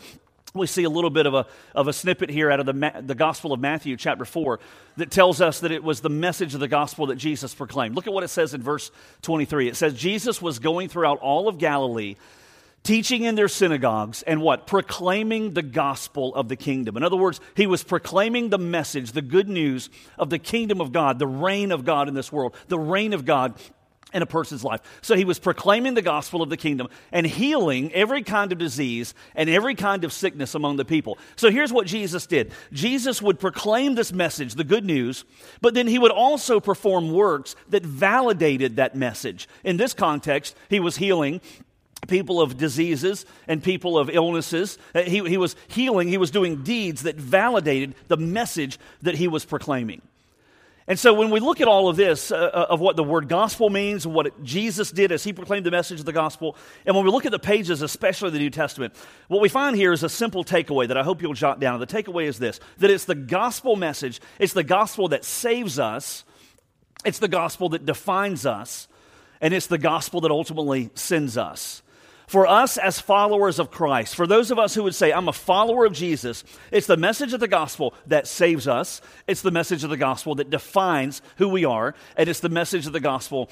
we 0.56 0.66
see 0.66 0.84
a 0.84 0.90
little 0.90 1.10
bit 1.10 1.26
of 1.26 1.34
a, 1.34 1.46
of 1.74 1.88
a 1.88 1.92
snippet 1.92 2.30
here 2.30 2.50
out 2.50 2.60
of 2.60 2.66
the, 2.66 3.02
the 3.04 3.14
Gospel 3.14 3.52
of 3.52 3.60
Matthew, 3.60 3.96
chapter 3.96 4.24
4, 4.24 4.60
that 4.96 5.10
tells 5.10 5.40
us 5.40 5.60
that 5.60 5.72
it 5.72 5.82
was 5.82 6.00
the 6.00 6.10
message 6.10 6.54
of 6.54 6.60
the 6.60 6.68
gospel 6.68 7.06
that 7.06 7.16
Jesus 7.16 7.54
proclaimed. 7.54 7.94
Look 7.94 8.06
at 8.06 8.12
what 8.12 8.24
it 8.24 8.28
says 8.28 8.54
in 8.54 8.62
verse 8.62 8.90
23. 9.22 9.68
It 9.68 9.76
says, 9.76 9.94
Jesus 9.94 10.40
was 10.40 10.58
going 10.58 10.88
throughout 10.88 11.18
all 11.18 11.48
of 11.48 11.58
Galilee, 11.58 12.16
teaching 12.82 13.24
in 13.24 13.34
their 13.34 13.48
synagogues, 13.48 14.22
and 14.22 14.40
what? 14.40 14.66
Proclaiming 14.66 15.54
the 15.54 15.62
gospel 15.62 16.34
of 16.34 16.48
the 16.48 16.56
kingdom. 16.56 16.96
In 16.96 17.02
other 17.02 17.16
words, 17.16 17.40
he 17.54 17.66
was 17.66 17.82
proclaiming 17.82 18.48
the 18.48 18.58
message, 18.58 19.12
the 19.12 19.22
good 19.22 19.48
news 19.48 19.90
of 20.18 20.30
the 20.30 20.38
kingdom 20.38 20.80
of 20.80 20.92
God, 20.92 21.18
the 21.18 21.26
reign 21.26 21.72
of 21.72 21.84
God 21.84 22.08
in 22.08 22.14
this 22.14 22.30
world, 22.30 22.54
the 22.68 22.78
reign 22.78 23.12
of 23.12 23.24
God 23.24 23.54
in 24.16 24.22
a 24.22 24.26
person's 24.26 24.64
life. 24.64 24.80
So 25.02 25.14
he 25.14 25.26
was 25.26 25.38
proclaiming 25.38 25.92
the 25.92 26.02
gospel 26.02 26.40
of 26.40 26.48
the 26.48 26.56
kingdom 26.56 26.88
and 27.12 27.26
healing 27.26 27.92
every 27.92 28.22
kind 28.22 28.50
of 28.50 28.58
disease 28.58 29.14
and 29.34 29.50
every 29.50 29.74
kind 29.74 30.04
of 30.04 30.12
sickness 30.12 30.54
among 30.54 30.76
the 30.76 30.86
people. 30.86 31.18
So 31.36 31.50
here's 31.50 31.72
what 31.72 31.86
Jesus 31.86 32.26
did 32.26 32.50
Jesus 32.72 33.20
would 33.20 33.38
proclaim 33.38 33.94
this 33.94 34.12
message, 34.12 34.54
the 34.54 34.64
good 34.64 34.86
news, 34.86 35.24
but 35.60 35.74
then 35.74 35.86
he 35.86 35.98
would 35.98 36.10
also 36.10 36.58
perform 36.58 37.12
works 37.12 37.54
that 37.68 37.84
validated 37.84 38.76
that 38.76 38.96
message. 38.96 39.48
In 39.62 39.76
this 39.76 39.92
context, 39.92 40.56
he 40.70 40.80
was 40.80 40.96
healing 40.96 41.42
people 42.08 42.40
of 42.40 42.56
diseases 42.56 43.26
and 43.46 43.62
people 43.62 43.98
of 43.98 44.08
illnesses. 44.08 44.78
Uh, 44.94 45.02
he, 45.02 45.28
he 45.28 45.36
was 45.36 45.56
healing, 45.68 46.08
he 46.08 46.18
was 46.18 46.30
doing 46.30 46.62
deeds 46.62 47.02
that 47.02 47.16
validated 47.16 47.94
the 48.08 48.16
message 48.16 48.78
that 49.02 49.16
he 49.16 49.28
was 49.28 49.44
proclaiming. 49.44 50.00
And 50.88 50.98
so 50.98 51.14
when 51.14 51.30
we 51.30 51.40
look 51.40 51.60
at 51.60 51.66
all 51.66 51.88
of 51.88 51.96
this, 51.96 52.30
uh, 52.30 52.36
uh, 52.36 52.66
of 52.70 52.80
what 52.80 52.94
the 52.94 53.02
word 53.02 53.28
gospel 53.28 53.70
means, 53.70 54.06
what 54.06 54.42
Jesus 54.44 54.92
did 54.92 55.10
as 55.10 55.24
he 55.24 55.32
proclaimed 55.32 55.66
the 55.66 55.72
message 55.72 55.98
of 55.98 56.06
the 56.06 56.12
gospel, 56.12 56.56
and 56.84 56.94
when 56.94 57.04
we 57.04 57.10
look 57.10 57.26
at 57.26 57.32
the 57.32 57.40
pages, 57.40 57.82
especially 57.82 58.30
the 58.30 58.38
New 58.38 58.50
Testament, 58.50 58.94
what 59.26 59.40
we 59.40 59.48
find 59.48 59.74
here 59.74 59.92
is 59.92 60.04
a 60.04 60.08
simple 60.08 60.44
takeaway 60.44 60.86
that 60.86 60.96
I 60.96 61.02
hope 61.02 61.22
you'll 61.22 61.34
jot 61.34 61.58
down. 61.58 61.80
The 61.80 61.88
takeaway 61.88 62.26
is 62.26 62.38
this 62.38 62.60
that 62.78 62.90
it's 62.90 63.04
the 63.04 63.16
gospel 63.16 63.74
message, 63.74 64.20
it's 64.38 64.52
the 64.52 64.62
gospel 64.62 65.08
that 65.08 65.24
saves 65.24 65.80
us, 65.80 66.24
it's 67.04 67.18
the 67.18 67.28
gospel 67.28 67.70
that 67.70 67.84
defines 67.84 68.46
us, 68.46 68.86
and 69.40 69.52
it's 69.52 69.66
the 69.66 69.78
gospel 69.78 70.20
that 70.20 70.30
ultimately 70.30 70.90
sends 70.94 71.36
us. 71.36 71.82
For 72.26 72.46
us 72.46 72.76
as 72.76 72.98
followers 72.98 73.60
of 73.60 73.70
Christ, 73.70 74.16
for 74.16 74.26
those 74.26 74.50
of 74.50 74.58
us 74.58 74.74
who 74.74 74.82
would 74.82 74.96
say, 74.96 75.12
I'm 75.12 75.28
a 75.28 75.32
follower 75.32 75.84
of 75.84 75.92
Jesus, 75.92 76.42
it's 76.72 76.88
the 76.88 76.96
message 76.96 77.32
of 77.32 77.38
the 77.38 77.46
gospel 77.46 77.94
that 78.06 78.26
saves 78.26 78.66
us. 78.66 79.00
It's 79.28 79.42
the 79.42 79.52
message 79.52 79.84
of 79.84 79.90
the 79.90 79.96
gospel 79.96 80.34
that 80.36 80.50
defines 80.50 81.22
who 81.36 81.48
we 81.48 81.64
are. 81.64 81.94
And 82.16 82.28
it's 82.28 82.40
the 82.40 82.48
message 82.48 82.86
of 82.86 82.92
the 82.92 83.00
gospel 83.00 83.48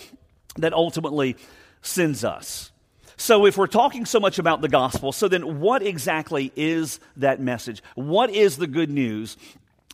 that 0.57 0.73
ultimately 0.73 1.37
sends 1.83 2.25
us. 2.25 2.73
So, 3.17 3.47
if 3.47 3.57
we're 3.57 3.69
talking 3.69 4.07
so 4.07 4.19
much 4.19 4.41
about 4.41 4.61
the 4.61 4.69
gospel, 4.69 5.13
so 5.13 5.29
then 5.29 5.61
what 5.61 5.83
exactly 5.83 6.51
is 6.57 6.99
that 7.17 7.41
message? 7.41 7.81
What 7.95 8.31
is 8.31 8.57
the 8.57 8.67
good 8.67 8.91
news 8.91 9.37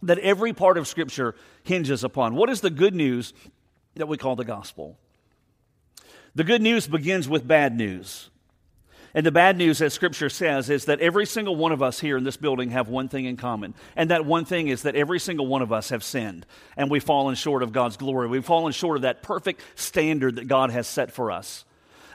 that 0.03 0.19
every 0.21 0.55
part 0.55 0.79
of 0.79 0.88
Scripture 0.88 1.35
hinges 1.62 2.03
upon? 2.03 2.35
What 2.35 2.49
is 2.49 2.62
the 2.62 2.71
good 2.71 2.94
news 2.94 3.35
that 3.97 4.06
we 4.06 4.17
call 4.17 4.37
the 4.37 4.44
gospel? 4.44 4.97
The 6.35 6.44
good 6.44 6.62
news 6.62 6.87
begins 6.87 7.29
with 7.29 7.47
bad 7.47 7.76
news. 7.76 8.30
And 9.15 9.27
the 9.27 9.33
bad 9.33 9.57
news, 9.57 9.83
as 9.83 9.93
Scripture 9.93 10.29
says, 10.29 10.71
is 10.71 10.85
that 10.85 11.01
every 11.01 11.27
single 11.27 11.57
one 11.57 11.73
of 11.73 11.83
us 11.83 11.99
here 11.99 12.17
in 12.17 12.25
this 12.25 12.37
building 12.37 12.71
have 12.71 12.89
one 12.89 13.09
thing 13.09 13.25
in 13.25 13.37
common. 13.37 13.75
And 13.97 14.11
that 14.11 14.25
one 14.25 14.45
thing 14.45 14.69
is 14.69 14.83
that 14.83 14.95
every 14.95 15.19
single 15.19 15.47
one 15.47 15.62
of 15.62 15.73
us 15.73 15.89
have 15.89 16.05
sinned 16.05 16.47
and 16.77 16.91
we've 16.91 17.03
fallen 17.03 17.35
short 17.35 17.62
of 17.62 17.73
God's 17.73 17.97
glory. 17.97 18.29
We've 18.29 18.45
fallen 18.45 18.73
short 18.73 18.97
of 18.97 19.03
that 19.03 19.23
perfect 19.23 19.62
standard 19.75 20.37
that 20.37 20.47
God 20.47 20.71
has 20.71 20.87
set 20.87 21.11
for 21.11 21.33
us. 21.33 21.65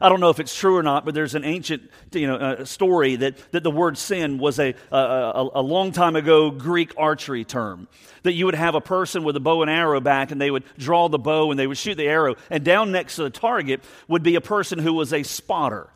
I 0.01 0.09
don't 0.09 0.19
know 0.19 0.29
if 0.29 0.39
it's 0.39 0.55
true 0.55 0.75
or 0.75 0.83
not, 0.83 1.05
but 1.05 1.13
there's 1.13 1.35
an 1.35 1.45
ancient 1.45 1.89
you 2.11 2.27
know, 2.27 2.35
uh, 2.35 2.65
story 2.65 3.15
that, 3.17 3.37
that 3.51 3.63
the 3.63 3.71
word 3.71 3.97
sin 3.97 4.37
was 4.37 4.59
a, 4.59 4.75
a, 4.91 4.97
a, 4.97 5.49
a 5.55 5.61
long 5.61 5.91
time 5.93 6.15
ago 6.15 6.51
Greek 6.51 6.93
archery 6.97 7.45
term. 7.45 7.87
That 8.23 8.33
you 8.33 8.45
would 8.45 8.55
have 8.55 8.75
a 8.75 8.81
person 8.81 9.23
with 9.23 9.35
a 9.35 9.39
bow 9.39 9.61
and 9.61 9.71
arrow 9.71 10.01
back, 10.01 10.31
and 10.31 10.41
they 10.41 10.51
would 10.51 10.63
draw 10.77 11.07
the 11.07 11.19
bow 11.19 11.51
and 11.51 11.59
they 11.59 11.67
would 11.67 11.77
shoot 11.77 11.95
the 11.95 12.07
arrow, 12.07 12.35
and 12.49 12.63
down 12.63 12.91
next 12.91 13.15
to 13.17 13.23
the 13.23 13.29
target 13.29 13.83
would 14.07 14.23
be 14.23 14.35
a 14.35 14.41
person 14.41 14.79
who 14.79 14.93
was 14.93 15.13
a 15.13 15.23
spotter. 15.23 15.89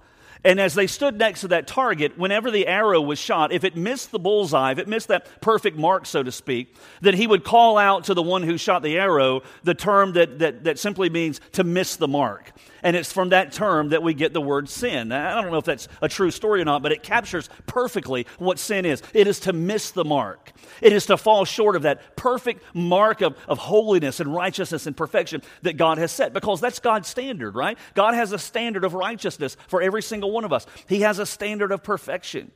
And 0.43 0.59
as 0.59 0.73
they 0.73 0.87
stood 0.87 1.17
next 1.17 1.41
to 1.41 1.49
that 1.49 1.67
target, 1.67 2.17
whenever 2.17 2.49
the 2.49 2.65
arrow 2.65 3.01
was 3.01 3.19
shot, 3.19 3.51
if 3.51 3.65
it 3.65 3.75
missed 3.75 4.11
the 4.11 4.19
bullseye, 4.19 4.71
if 4.71 4.77
it 4.77 4.87
missed 4.87 5.09
that 5.09 5.41
perfect 5.41 5.77
mark, 5.77 6.05
so 6.05 6.23
to 6.23 6.31
speak, 6.31 6.73
then 7.01 7.13
he 7.13 7.27
would 7.27 7.43
call 7.43 7.77
out 7.77 8.05
to 8.05 8.13
the 8.13 8.21
one 8.21 8.43
who 8.43 8.57
shot 8.57 8.81
the 8.81 8.97
arrow 8.97 9.41
the 9.63 9.73
term 9.73 10.13
that, 10.13 10.39
that, 10.39 10.63
that 10.63 10.79
simply 10.79 11.09
means 11.09 11.41
to 11.53 11.65
miss 11.65 11.97
the 11.97 12.07
mark. 12.07 12.53
And 12.83 12.95
it's 12.95 13.11
from 13.11 13.29
that 13.29 13.51
term 13.51 13.89
that 13.89 14.01
we 14.01 14.13
get 14.13 14.31
the 14.31 14.39
word 14.39 14.69
sin. 14.69 15.11
I 15.11 15.41
don't 15.41 15.51
know 15.51 15.57
if 15.57 15.65
that's 15.65 15.89
a 16.01 16.07
true 16.07 16.31
story 16.31 16.61
or 16.61 16.65
not, 16.65 16.81
but 16.81 16.93
it 16.93 17.03
captures 17.03 17.49
perfectly 17.65 18.25
what 18.37 18.57
sin 18.57 18.85
is 18.85 19.03
it 19.13 19.27
is 19.27 19.41
to 19.41 19.51
miss 19.51 19.91
the 19.91 20.05
mark, 20.05 20.53
it 20.81 20.93
is 20.93 21.07
to 21.07 21.17
fall 21.17 21.43
short 21.43 21.75
of 21.75 21.81
that 21.81 22.15
perfect 22.15 22.63
mark 22.73 23.19
of, 23.19 23.35
of 23.49 23.57
holiness 23.57 24.21
and 24.21 24.33
righteousness 24.33 24.87
and 24.87 24.95
perfection 24.95 25.41
that 25.63 25.75
God 25.75 25.97
has 25.97 26.13
set, 26.13 26.31
because 26.31 26.61
that's 26.61 26.79
God's 26.79 27.09
standard, 27.09 27.55
right? 27.55 27.77
God 27.95 28.13
has 28.13 28.31
a 28.31 28.39
standard 28.39 28.85
of 28.85 28.93
righteousness 28.93 29.57
for 29.67 29.81
every 29.81 30.01
single 30.01 30.28
one 30.31 30.45
of 30.45 30.53
us, 30.53 30.65
He 30.87 31.01
has 31.01 31.19
a 31.19 31.25
standard 31.25 31.71
of 31.71 31.83
perfection 31.83 32.51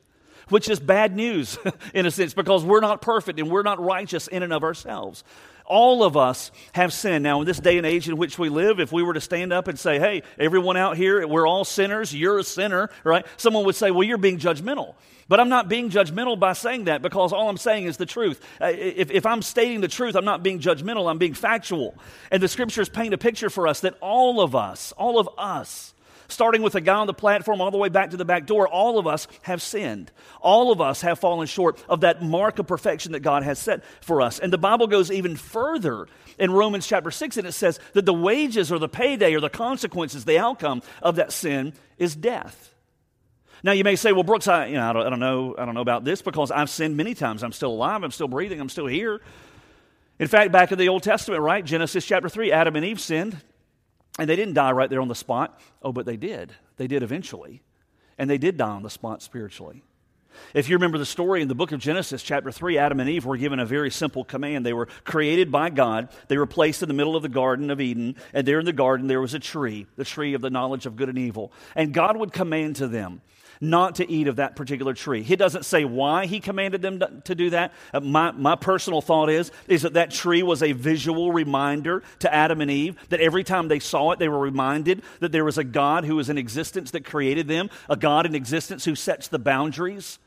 which 0.49 0.69
is 0.69 0.79
bad 0.79 1.15
news 1.15 1.57
in 1.93 2.05
a 2.05 2.11
sense 2.11 2.33
because 2.33 2.63
we're 2.63 2.81
not 2.81 3.01
perfect 3.01 3.39
and 3.39 3.49
we're 3.49 3.63
not 3.63 3.81
righteous 3.81 4.27
in 4.27 4.43
and 4.43 4.53
of 4.53 4.63
ourselves. 4.63 5.23
All 5.65 6.03
of 6.03 6.17
us 6.17 6.51
have 6.73 6.91
sinned. 6.91 7.23
Now, 7.23 7.39
in 7.39 7.47
this 7.47 7.59
day 7.59 7.77
and 7.77 7.87
age 7.87 8.09
in 8.09 8.17
which 8.17 8.37
we 8.37 8.49
live, 8.49 8.79
if 8.79 8.91
we 8.91 9.01
were 9.01 9.13
to 9.13 9.21
stand 9.21 9.53
up 9.53 9.69
and 9.69 9.79
say, 9.79 9.97
hey, 9.97 10.23
everyone 10.37 10.75
out 10.75 10.97
here, 10.97 11.25
we're 11.25 11.47
all 11.47 11.63
sinners, 11.63 12.13
you're 12.13 12.37
a 12.37 12.43
sinner, 12.43 12.89
right? 13.05 13.25
Someone 13.37 13.65
would 13.65 13.75
say, 13.75 13.89
well, 13.89 14.03
you're 14.03 14.17
being 14.17 14.39
judgmental. 14.39 14.95
But 15.29 15.39
I'm 15.39 15.47
not 15.47 15.69
being 15.69 15.89
judgmental 15.89 16.37
by 16.37 16.51
saying 16.51 16.85
that 16.85 17.01
because 17.01 17.31
all 17.31 17.47
I'm 17.47 17.57
saying 17.57 17.85
is 17.85 17.95
the 17.95 18.05
truth. 18.05 18.41
Uh, 18.59 18.73
if, 18.75 19.09
if 19.09 19.25
I'm 19.25 19.41
stating 19.41 19.79
the 19.79 19.87
truth, 19.87 20.15
I'm 20.15 20.25
not 20.25 20.43
being 20.43 20.59
judgmental, 20.59 21.09
I'm 21.09 21.17
being 21.17 21.33
factual. 21.33 21.95
And 22.29 22.43
the 22.43 22.49
scriptures 22.49 22.89
paint 22.89 23.13
a 23.13 23.17
picture 23.17 23.49
for 23.49 23.65
us 23.65 23.79
that 23.81 23.95
all 24.01 24.41
of 24.41 24.55
us, 24.55 24.91
all 24.91 25.17
of 25.17 25.29
us, 25.37 25.92
starting 26.33 26.61
with 26.61 26.73
the 26.73 26.81
guy 26.81 26.95
on 26.95 27.07
the 27.07 27.13
platform 27.13 27.61
all 27.61 27.71
the 27.71 27.77
way 27.77 27.89
back 27.89 28.11
to 28.11 28.17
the 28.17 28.25
back 28.25 28.45
door, 28.45 28.67
all 28.67 28.99
of 28.99 29.07
us 29.07 29.27
have 29.43 29.61
sinned. 29.61 30.11
All 30.41 30.71
of 30.71 30.81
us 30.81 31.01
have 31.01 31.19
fallen 31.19 31.47
short 31.47 31.81
of 31.87 32.01
that 32.01 32.21
mark 32.21 32.59
of 32.59 32.67
perfection 32.67 33.13
that 33.13 33.21
God 33.21 33.43
has 33.43 33.59
set 33.59 33.83
for 34.01 34.21
us. 34.21 34.39
And 34.39 34.51
the 34.51 34.57
Bible 34.57 34.87
goes 34.87 35.11
even 35.11 35.35
further 35.35 36.07
in 36.37 36.51
Romans 36.51 36.87
chapter 36.87 37.11
6, 37.11 37.37
and 37.37 37.47
it 37.47 37.53
says 37.53 37.79
that 37.93 38.05
the 38.05 38.13
wages 38.13 38.71
or 38.71 38.79
the 38.79 38.89
payday 38.89 39.33
or 39.35 39.39
the 39.39 39.49
consequences, 39.49 40.25
the 40.25 40.39
outcome 40.39 40.81
of 41.01 41.15
that 41.15 41.31
sin 41.31 41.73
is 41.97 42.15
death. 42.15 42.73
Now 43.63 43.71
you 43.71 43.85
may 43.85 43.95
say, 43.95 44.11
well, 44.11 44.23
Brooks, 44.23 44.47
I, 44.47 44.65
you 44.65 44.75
know, 44.75 44.89
I, 44.89 44.93
don't, 44.93 45.05
I 45.05 45.09
don't 45.09 45.19
know, 45.19 45.55
I 45.57 45.65
don't 45.65 45.73
know 45.73 45.81
about 45.81 46.03
this 46.03 46.21
because 46.21 46.51
I've 46.51 46.69
sinned 46.69 46.97
many 46.97 47.13
times. 47.13 47.43
I'm 47.43 47.53
still 47.53 47.71
alive, 47.71 48.03
I'm 48.03 48.11
still 48.11 48.27
breathing, 48.27 48.59
I'm 48.59 48.69
still 48.69 48.87
here. 48.87 49.21
In 50.19 50.27
fact, 50.27 50.51
back 50.51 50.71
in 50.71 50.77
the 50.77 50.89
Old 50.89 51.03
Testament, 51.03 51.41
right, 51.41 51.63
Genesis 51.63 52.05
chapter 52.05 52.29
3, 52.29 52.51
Adam 52.51 52.75
and 52.75 52.85
Eve 52.85 52.99
sinned. 52.99 53.37
And 54.19 54.29
they 54.29 54.35
didn't 54.35 54.53
die 54.53 54.71
right 54.71 54.89
there 54.89 55.01
on 55.01 55.07
the 55.07 55.15
spot. 55.15 55.59
Oh, 55.81 55.91
but 55.91 56.05
they 56.05 56.17
did. 56.17 56.53
They 56.77 56.87
did 56.87 57.03
eventually. 57.03 57.61
And 58.17 58.29
they 58.29 58.37
did 58.37 58.57
die 58.57 58.69
on 58.69 58.83
the 58.83 58.89
spot 58.89 59.21
spiritually. 59.21 59.83
If 60.53 60.69
you 60.69 60.75
remember 60.75 60.97
the 60.97 61.05
story 61.05 61.41
in 61.41 61.47
the 61.47 61.55
book 61.55 61.71
of 61.71 61.79
Genesis, 61.79 62.23
chapter 62.23 62.51
3, 62.51 62.77
Adam 62.77 62.99
and 62.99 63.09
Eve 63.09 63.25
were 63.25 63.37
given 63.37 63.59
a 63.59 63.65
very 63.65 63.91
simple 63.91 64.23
command. 64.23 64.65
They 64.65 64.73
were 64.73 64.87
created 65.03 65.51
by 65.51 65.69
God. 65.69 66.09
They 66.27 66.37
were 66.37 66.45
placed 66.45 66.81
in 66.81 66.87
the 66.87 66.93
middle 66.93 67.15
of 67.15 67.23
the 67.23 67.29
Garden 67.29 67.69
of 67.69 67.79
Eden. 67.79 68.15
And 68.33 68.47
there 68.47 68.59
in 68.59 68.65
the 68.65 68.73
garden, 68.73 69.07
there 69.07 69.21
was 69.21 69.33
a 69.33 69.39
tree, 69.39 69.87
the 69.95 70.05
tree 70.05 70.33
of 70.33 70.41
the 70.41 70.49
knowledge 70.49 70.85
of 70.85 70.95
good 70.95 71.09
and 71.09 71.17
evil. 71.17 71.51
And 71.75 71.93
God 71.93 72.17
would 72.17 72.33
command 72.33 72.77
to 72.77 72.87
them 72.87 73.21
not 73.61 73.95
to 73.95 74.09
eat 74.09 74.27
of 74.27 74.37
that 74.37 74.55
particular 74.55 74.93
tree. 74.93 75.23
He 75.23 75.35
doesn't 75.35 75.65
say 75.65 75.85
why 75.85 76.25
he 76.25 76.39
commanded 76.39 76.81
them 76.81 77.01
to 77.23 77.35
do 77.35 77.49
that. 77.51 77.73
Uh, 77.93 77.99
my, 77.99 78.31
my 78.31 78.55
personal 78.55 79.01
thought 79.01 79.29
is, 79.29 79.51
is 79.67 79.83
that 79.83 79.93
that 79.93 80.11
tree 80.11 80.43
was 80.43 80.63
a 80.63 80.71
visual 80.71 81.31
reminder 81.31 82.03
to 82.19 82.33
Adam 82.33 82.61
and 82.61 82.71
Eve 82.71 82.95
that 83.09 83.19
every 83.19 83.43
time 83.43 83.67
they 83.67 83.79
saw 83.79 84.11
it, 84.11 84.19
they 84.19 84.29
were 84.29 84.39
reminded 84.39 85.01
that 85.19 85.31
there 85.31 85.45
was 85.45 85.57
a 85.57 85.63
God 85.63 86.05
who 86.05 86.15
was 86.15 86.29
in 86.29 86.37
existence 86.37 86.91
that 86.91 87.05
created 87.05 87.47
them, 87.47 87.69
a 87.89 87.95
God 87.95 88.25
in 88.25 88.35
existence 88.35 88.85
who 88.85 88.95
sets 88.95 89.27
the 89.27 89.39
boundaries. 89.39 90.19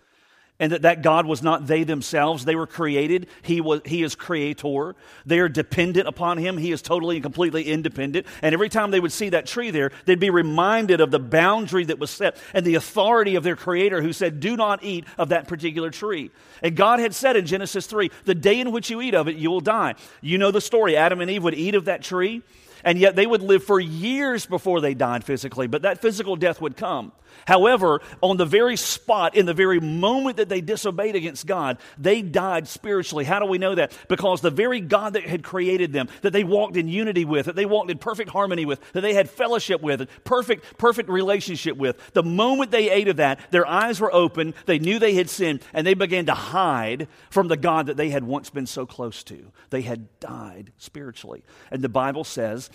And 0.59 0.73
that 0.73 0.83
that 0.83 1.03
God 1.03 1.27
was 1.27 1.43
not 1.43 1.67
they 1.67 1.85
themselves. 1.85 2.45
They 2.45 2.57
were 2.57 2.67
created. 2.67 3.29
He, 3.43 3.61
was, 3.61 3.83
he 3.85 4.03
is 4.03 4.15
creator. 4.15 4.95
They 5.27 5.39
are 5.41 5.49
dependent 5.49 6.09
upon 6.09 6.39
him. 6.39 6.57
He 6.57 6.73
is 6.73 6.83
totally 6.83 7.17
and 7.17 7.23
completely 7.23 7.65
independent. 7.65 8.27
And 8.43 8.53
every 8.53 8.69
time 8.69 8.91
they 8.91 9.01
would 9.01 9.13
see 9.13 9.31
that 9.31 9.47
tree 9.47 9.71
there, 9.71 9.91
they'd 10.05 10.21
be 10.21 10.31
reminded 10.31 11.01
of 11.01 11.11
the 11.11 11.19
boundary 11.19 11.85
that 11.85 11.99
was 11.99 12.11
set 12.11 12.37
and 12.55 12.65
the 12.65 12.77
authority 12.77 13.35
of 13.37 13.45
their 13.45 13.57
creator 13.57 14.01
who 14.01 14.13
said, 14.13 14.41
Do 14.41 14.57
not 14.57 14.83
eat 14.83 15.05
of 15.19 15.29
that 15.31 15.49
particular 15.49 15.91
tree. 15.91 16.31
And 16.63 16.77
God 16.77 17.01
had 17.01 17.15
said 17.15 17.37
in 17.37 17.47
Genesis 17.47 17.87
3, 17.87 18.11
The 18.25 18.35
day 18.35 18.61
in 18.61 18.73
which 18.73 18.91
you 18.91 19.01
eat 19.03 19.15
of 19.15 19.29
it, 19.29 19.37
you 19.37 19.51
will 19.51 19.61
die. 19.61 19.95
You 20.21 20.39
know 20.39 20.51
the 20.51 20.61
story. 20.61 20.97
Adam 20.97 21.21
and 21.21 21.31
Eve 21.31 21.45
would 21.45 21.55
eat 21.55 21.75
of 21.75 21.87
that 21.87 22.03
tree 22.03 22.43
and 22.87 22.99
yet 22.99 23.17
they 23.17 23.27
would 23.27 23.43
live 23.43 23.65
for 23.65 23.81
years 23.81 24.47
before 24.47 24.81
they 24.81 24.95
died 24.95 25.25
physically, 25.25 25.67
but 25.67 25.83
that 25.83 26.01
physical 26.01 26.37
death 26.37 26.61
would 26.61 26.77
come. 26.77 27.11
However, 27.47 28.01
on 28.23 28.37
the 28.37 28.47
very 28.47 28.77
spot, 28.77 29.35
in 29.35 29.45
the 29.45 29.53
very 29.53 29.81
moment 29.81 30.39
that 30.39 30.49
they 30.49 30.61
disobeyed 30.61 31.17
against 31.17 31.47
God, 31.47 31.79
they 31.99 32.23
died 32.23 32.67
spiritually. 32.69 33.25
How 33.25 33.41
do 33.41 33.47
we 33.47 33.59
know 33.59 33.75
that? 33.75 33.93
Because 34.09 34.41
the 34.41 34.51
very 34.51 34.81
God 34.81 35.15
that 35.15 35.25
had 35.25 35.43
created 35.43 35.93
them, 35.93 36.09
that 36.23 36.33
they 36.33 36.45
walked 36.45 36.77
in 36.77 36.89
unity 36.89 37.25
with, 37.25 37.47
that 37.47 37.57
they 37.57 37.67
walked 37.67 37.91
in 37.91 37.99
perfect 37.99 38.31
harmony 38.31 38.65
with, 38.65 38.81
that 38.93 39.01
they 39.01 39.15
had 39.15 39.29
fellowship 39.29 39.83
with, 39.83 40.09
perfect, 40.25 40.79
perfect 40.79 41.09
relationship 41.09 41.77
with, 41.77 42.13
the 42.13 42.23
moment 42.23 42.71
they 42.71 42.91
ate 42.91 43.09
of 43.09 43.17
that, 43.17 43.41
their 43.51 43.67
eyes 43.67 44.01
were 44.01 44.15
open, 44.15 44.55
they 44.67 44.79
knew 44.79 44.99
they 44.99 45.15
had 45.15 45.29
sinned, 45.29 45.61
and 45.75 45.87
they 45.87 45.95
began 45.95 46.27
to 46.27 46.35
hide 46.35 47.09
from 47.31 47.49
the 47.49 47.57
God 47.57 47.87
that 47.87 47.97
they 47.97 48.11
had 48.11 48.25
once 48.25 48.49
been 48.49 48.67
so 48.67 48.87
close 48.87 49.23
to. 49.25 49.53
They 49.71 49.83
had 49.83 50.21
died 50.21 50.73
spiritually. 50.79 51.45
And 51.71 51.83
the 51.83 51.89
Bible 51.89 52.25
says 52.25 52.71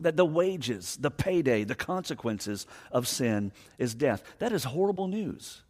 that 0.00 0.16
the 0.16 0.24
wages, 0.24 0.96
the 1.00 1.10
payday, 1.10 1.64
the 1.64 1.74
consequences 1.74 2.66
of 2.90 3.06
sin 3.06 3.52
is 3.78 3.94
death. 3.94 4.22
That 4.38 4.52
is 4.52 4.64
horrible 4.64 5.08
news. 5.08 5.62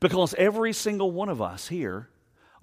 Because 0.00 0.34
every 0.34 0.72
single 0.72 1.10
one 1.10 1.28
of 1.28 1.42
us 1.42 1.68
here 1.68 2.08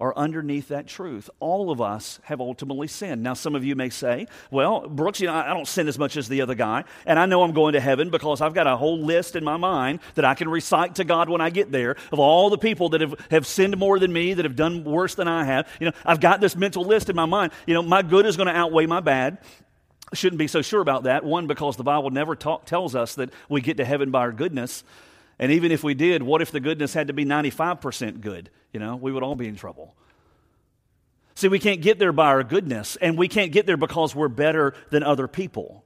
are 0.00 0.16
underneath 0.16 0.68
that 0.68 0.86
truth. 0.86 1.28
All 1.40 1.70
of 1.70 1.80
us 1.80 2.20
have 2.24 2.40
ultimately 2.40 2.86
sinned. 2.86 3.22
Now, 3.22 3.34
some 3.34 3.54
of 3.54 3.64
you 3.64 3.74
may 3.74 3.90
say, 3.90 4.26
well, 4.50 4.88
Brooks, 4.88 5.20
you 5.20 5.26
know, 5.26 5.34
I 5.34 5.52
don't 5.52 5.66
sin 5.66 5.88
as 5.88 5.98
much 5.98 6.16
as 6.16 6.28
the 6.28 6.40
other 6.40 6.54
guy, 6.54 6.84
and 7.04 7.18
I 7.18 7.26
know 7.26 7.42
I'm 7.42 7.52
going 7.52 7.72
to 7.72 7.80
heaven 7.80 8.10
because 8.10 8.40
I've 8.40 8.54
got 8.54 8.66
a 8.66 8.76
whole 8.76 9.00
list 9.00 9.34
in 9.34 9.42
my 9.42 9.56
mind 9.56 10.00
that 10.14 10.24
I 10.24 10.34
can 10.34 10.48
recite 10.48 10.96
to 10.96 11.04
God 11.04 11.28
when 11.28 11.40
I 11.40 11.50
get 11.50 11.72
there 11.72 11.96
of 12.12 12.18
all 12.18 12.50
the 12.50 12.58
people 12.58 12.90
that 12.90 13.00
have, 13.00 13.14
have 13.30 13.46
sinned 13.46 13.76
more 13.76 13.98
than 13.98 14.12
me, 14.12 14.34
that 14.34 14.44
have 14.44 14.56
done 14.56 14.84
worse 14.84 15.14
than 15.14 15.26
I 15.26 15.44
have. 15.44 15.68
You 15.80 15.86
know, 15.86 15.92
I've 16.04 16.20
got 16.20 16.40
this 16.40 16.54
mental 16.54 16.84
list 16.84 17.10
in 17.10 17.16
my 17.16 17.26
mind. 17.26 17.52
You 17.66 17.74
know, 17.74 17.82
my 17.82 18.02
good 18.02 18.26
is 18.26 18.36
going 18.36 18.48
to 18.48 18.56
outweigh 18.56 18.86
my 18.86 19.00
bad 19.00 19.38
shouldn't 20.14 20.38
be 20.38 20.48
so 20.48 20.62
sure 20.62 20.80
about 20.80 21.04
that. 21.04 21.24
One, 21.24 21.46
because 21.46 21.76
the 21.76 21.84
Bible 21.84 22.10
never 22.10 22.34
talk, 22.34 22.64
tells 22.64 22.94
us 22.94 23.14
that 23.16 23.30
we 23.48 23.60
get 23.60 23.76
to 23.76 23.84
heaven 23.84 24.10
by 24.10 24.20
our 24.20 24.32
goodness. 24.32 24.84
And 25.38 25.52
even 25.52 25.70
if 25.70 25.84
we 25.84 25.94
did, 25.94 26.22
what 26.22 26.42
if 26.42 26.50
the 26.50 26.60
goodness 26.60 26.94
had 26.94 27.08
to 27.08 27.12
be 27.12 27.24
95% 27.24 28.20
good? 28.20 28.50
You 28.72 28.80
know, 28.80 28.96
we 28.96 29.12
would 29.12 29.22
all 29.22 29.36
be 29.36 29.46
in 29.46 29.56
trouble. 29.56 29.94
See, 31.34 31.48
we 31.48 31.60
can't 31.60 31.80
get 31.80 31.98
there 31.98 32.12
by 32.12 32.26
our 32.26 32.42
goodness, 32.42 32.96
and 32.96 33.16
we 33.16 33.28
can't 33.28 33.52
get 33.52 33.64
there 33.64 33.76
because 33.76 34.14
we're 34.14 34.28
better 34.28 34.74
than 34.90 35.04
other 35.04 35.28
people. 35.28 35.84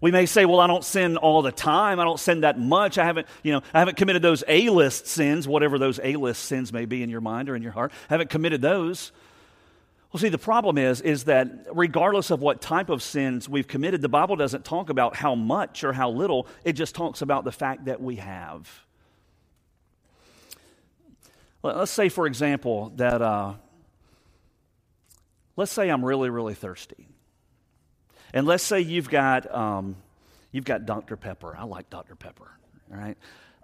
We 0.00 0.10
may 0.10 0.26
say, 0.26 0.46
well, 0.46 0.58
I 0.58 0.66
don't 0.66 0.82
sin 0.82 1.16
all 1.16 1.42
the 1.42 1.52
time. 1.52 2.00
I 2.00 2.04
don't 2.04 2.18
sin 2.18 2.40
that 2.40 2.58
much. 2.58 2.98
I 2.98 3.04
haven't, 3.04 3.28
you 3.44 3.52
know, 3.52 3.62
I 3.72 3.78
haven't 3.78 3.96
committed 3.96 4.20
those 4.20 4.42
A-list 4.48 5.06
sins, 5.06 5.46
whatever 5.46 5.78
those 5.78 6.00
A-list 6.02 6.42
sins 6.42 6.72
may 6.72 6.86
be 6.86 7.04
in 7.04 7.10
your 7.10 7.20
mind 7.20 7.48
or 7.48 7.54
in 7.54 7.62
your 7.62 7.70
heart. 7.70 7.92
I 8.10 8.14
haven't 8.14 8.30
committed 8.30 8.60
those. 8.60 9.12
Well, 10.12 10.20
see, 10.20 10.28
the 10.28 10.36
problem 10.36 10.76
is, 10.76 11.00
is 11.00 11.24
that 11.24 11.66
regardless 11.72 12.30
of 12.30 12.42
what 12.42 12.60
type 12.60 12.90
of 12.90 13.02
sins 13.02 13.48
we've 13.48 13.66
committed, 13.66 14.02
the 14.02 14.10
Bible 14.10 14.36
doesn't 14.36 14.62
talk 14.62 14.90
about 14.90 15.16
how 15.16 15.34
much 15.34 15.84
or 15.84 15.94
how 15.94 16.10
little. 16.10 16.46
It 16.64 16.74
just 16.74 16.94
talks 16.94 17.22
about 17.22 17.44
the 17.44 17.52
fact 17.52 17.86
that 17.86 18.00
we 18.00 18.16
have. 18.16 18.68
Let's 21.62 21.92
say, 21.92 22.10
for 22.10 22.26
example, 22.26 22.92
that 22.96 23.22
uh, 23.22 23.54
let's 25.56 25.72
say 25.72 25.88
I'm 25.88 26.04
really, 26.04 26.28
really 26.28 26.54
thirsty, 26.54 27.06
and 28.34 28.46
let's 28.46 28.64
say 28.64 28.80
you've 28.80 29.08
got 29.08 29.52
um, 29.54 29.96
you've 30.50 30.64
got 30.64 30.86
Dr. 30.86 31.16
Pepper. 31.16 31.56
I 31.56 31.62
like 31.62 31.88
Dr. 31.88 32.16
Pepper. 32.16 32.50
All 32.90 32.98
right, 32.98 33.16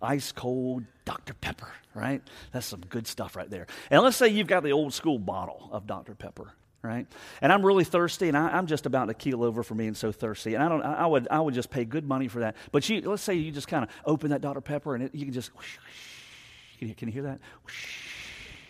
ice 0.02 0.32
cold 0.32 0.84
Dr. 1.04 1.34
Pepper, 1.34 1.70
right? 1.94 2.22
That's 2.52 2.66
some 2.66 2.80
good 2.80 3.06
stuff 3.06 3.36
right 3.36 3.48
there. 3.48 3.66
And 3.90 4.02
let's 4.02 4.16
say 4.16 4.28
you've 4.28 4.46
got 4.46 4.62
the 4.62 4.72
old 4.72 4.92
school 4.92 5.18
bottle 5.18 5.68
of 5.72 5.86
Dr. 5.86 6.14
Pepper, 6.14 6.52
right? 6.82 7.06
And 7.40 7.52
I'm 7.52 7.64
really 7.64 7.84
thirsty, 7.84 8.28
and 8.28 8.36
I, 8.36 8.58
am 8.58 8.66
just 8.66 8.86
about 8.86 9.06
to 9.06 9.14
keel 9.14 9.42
over 9.42 9.62
for 9.62 9.74
being 9.74 9.94
so 9.94 10.12
thirsty. 10.12 10.54
And 10.54 10.62
I 10.62 10.68
don't, 10.68 10.82
I 10.82 11.06
would, 11.06 11.28
I 11.30 11.40
would 11.40 11.54
just 11.54 11.70
pay 11.70 11.84
good 11.84 12.06
money 12.06 12.28
for 12.28 12.40
that. 12.40 12.56
But 12.72 12.88
you, 12.88 13.00
let's 13.02 13.22
say 13.22 13.34
you 13.34 13.50
just 13.50 13.68
kind 13.68 13.84
of 13.84 13.90
open 14.04 14.30
that 14.30 14.40
Dr. 14.40 14.60
Pepper, 14.60 14.94
and 14.94 15.04
it, 15.04 15.14
you 15.14 15.24
can 15.24 15.32
just, 15.32 15.54
whoosh, 15.56 15.78
whoosh, 15.78 16.78
can, 16.78 16.88
you, 16.88 16.94
can 16.94 17.08
you 17.08 17.12
hear 17.14 17.22
that? 17.24 17.40
Whoosh, 17.64 18.08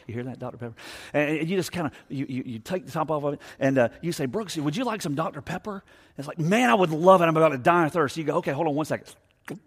you 0.06 0.14
hear 0.14 0.25
that, 0.25 0.38
Dr. 0.38 0.56
Pepper? 0.56 0.75
And 1.12 1.49
you 1.49 1.56
just 1.56 1.70
kind 1.70 1.88
of, 1.88 1.92
you, 2.08 2.25
you, 2.28 2.42
you, 2.47 2.58
take 2.58 2.87
the 2.87 2.92
top 2.92 3.11
off 3.11 3.25
of 3.25 3.35
it, 3.35 3.40
and 3.61 3.78
uh, 3.78 3.88
you 4.00 4.12
say, 4.12 4.26
Brooks, 4.26 4.56
would 4.56 4.76
you 4.76 4.85
like 4.85 5.02
some 5.02 5.14
Dr. 5.14 5.42
Pepper? 5.42 5.73
And 5.73 6.18
it's 6.18 6.28
like, 6.28 6.38
man, 6.38 6.70
I 6.70 6.75
would 6.75 6.90
love 6.90 7.20
it. 7.20 7.26
I'm 7.26 7.37
about 7.37 7.50
to 7.50 7.58
die 7.58 7.87
of 7.87 7.92
thirst. 7.92 8.16
You 8.16 8.25
go, 8.25 8.37
okay, 8.37 8.52
hold 8.52 8.66
on 8.66 8.75
one 8.75 8.87
second. 8.87 9.14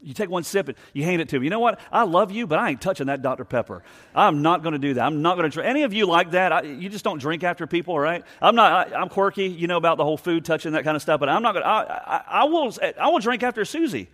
You 0.02 0.14
take 0.14 0.30
one 0.30 0.44
sip 0.44 0.68
and 0.68 0.78
you 0.94 1.04
hand 1.04 1.22
it 1.22 1.30
to 1.30 1.40
me. 1.40 1.46
You 1.46 1.50
know 1.50 1.60
what? 1.60 1.80
I 1.92 2.04
love 2.04 2.32
you, 2.32 2.48
but 2.48 2.60
I 2.60 2.70
ain't 2.70 2.82
touching 2.82 3.08
that 3.08 3.22
Dr. 3.22 3.46
Pepper. 3.46 3.84
I'm 4.16 4.42
not 4.42 4.64
going 4.64 4.74
to 4.74 4.80
do 4.80 4.94
that. 4.96 5.06
I'm 5.06 5.22
not 5.22 5.38
going 5.38 5.50
to. 5.50 5.54
drink. 5.54 5.70
Any 5.70 5.84
of 5.84 5.94
you 5.94 6.06
like 6.06 6.32
that? 6.32 6.52
I, 6.52 6.62
you 6.62 6.90
just 6.90 7.04
don't 7.04 7.20
drink 7.20 7.44
after 7.44 7.68
people, 7.68 7.98
right? 8.00 8.24
I'm 8.42 8.56
not. 8.56 8.94
I, 8.94 9.02
am 9.02 9.10
quirky, 9.10 9.46
you 9.46 9.68
know 9.68 9.78
about 9.78 9.98
the 9.98 10.04
whole 10.04 10.18
food 10.18 10.46
touching 10.46 10.74
that 10.74 10.84
kind 10.84 10.96
of 10.96 11.02
stuff. 11.02 11.20
But 11.20 11.30
I'm 11.30 11.42
not 11.42 11.54
going. 11.54 11.66
I, 11.66 11.82
I, 11.82 12.24
I 12.28 12.44
will. 12.46 12.74
I 13.00 13.08
will 13.10 13.20
drink 13.20 13.44
after 13.44 13.66
Susie 13.66 14.10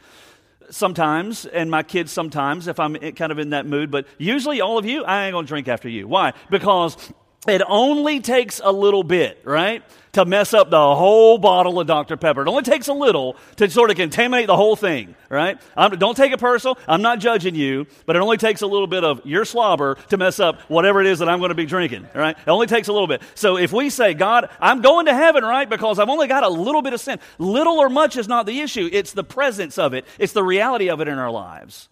sometimes, 0.70 1.46
and 1.46 1.72
my 1.72 1.84
kids 1.84 2.12
sometimes 2.12 2.68
if 2.68 2.80
I'm 2.80 2.96
kind 2.96 3.32
of 3.32 3.40
in 3.40 3.52
that 3.52 3.66
mood. 3.66 3.92
But 3.92 4.08
usually, 4.18 4.62
all 4.62 4.78
of 4.78 4.86
you, 4.86 5.04
I 5.04 5.26
ain't 5.26 5.34
going 5.34 5.46
to 5.46 5.48
drink 5.48 5.68
after 5.68 5.90
you. 5.90 6.08
Why? 6.08 6.34
Because 6.50 6.98
it 7.46 7.62
only 7.68 8.20
takes 8.20 8.60
a 8.64 8.72
little 8.72 9.04
bit, 9.04 9.42
right? 9.44 9.84
To 10.14 10.26
mess 10.26 10.54
up 10.54 10.72
the 10.72 10.96
whole 10.96 11.38
bottle 11.38 11.80
of 11.80 11.86
Dr. 11.86 12.18
Pepper. 12.18 12.42
It 12.42 12.48
only 12.48 12.64
takes 12.64 12.88
a 12.88 12.94
little 12.94 13.36
to 13.58 13.70
sort 13.70 13.92
of 13.92 13.98
contaminate 13.98 14.48
the 14.48 14.56
whole 14.56 14.76
thing, 14.76 15.16
right? 15.30 15.62
I'm, 15.76 15.92
don't 16.00 16.18
take 16.18 16.32
it 16.32 16.40
personal. 16.40 16.80
I'm 16.88 17.04
not 17.04 17.20
judging 17.20 17.54
you, 17.54 17.86
but 18.08 18.16
it 18.16 18.20
only 18.20 18.38
takes 18.38 18.62
a 18.62 18.68
little 18.68 18.88
bit 18.88 19.04
of 19.04 19.24
your 19.26 19.46
slobber 19.46 19.96
to 20.10 20.18
mess 20.18 20.40
up 20.40 20.60
whatever 20.62 21.02
it 21.02 21.08
is 21.08 21.20
that 21.20 21.30
I'm 21.30 21.38
going 21.38 21.50
to 21.50 21.56
be 21.56 21.68
drinking, 21.68 22.08
right? 22.16 22.36
It 22.36 22.50
only 22.50 22.66
takes 22.66 22.88
a 22.88 22.94
little 22.94 23.08
bit. 23.08 23.22
So 23.36 23.58
if 23.58 23.72
we 23.72 23.92
say, 23.92 24.16
God, 24.16 24.50
I'm 24.60 24.82
going 24.82 25.06
to 25.06 25.14
heaven, 25.14 25.44
right? 25.44 25.70
Because 25.70 26.00
I've 26.00 26.10
only 26.10 26.28
got 26.28 26.44
a 26.44 26.50
little 26.50 26.82
bit 26.82 26.94
of 26.94 27.00
sin. 27.00 27.20
Little 27.38 27.78
or 27.78 27.90
much 27.90 28.18
is 28.18 28.28
not 28.28 28.48
the 28.48 28.62
issue. 28.62 28.90
It's 28.92 29.14
the 29.14 29.24
presence 29.24 29.78
of 29.78 29.94
it. 29.94 30.06
It's 30.18 30.34
the 30.34 30.44
reality 30.44 30.90
of 30.90 31.00
it 31.02 31.08
in 31.08 31.20
our 31.20 31.32
lives. 31.32 31.90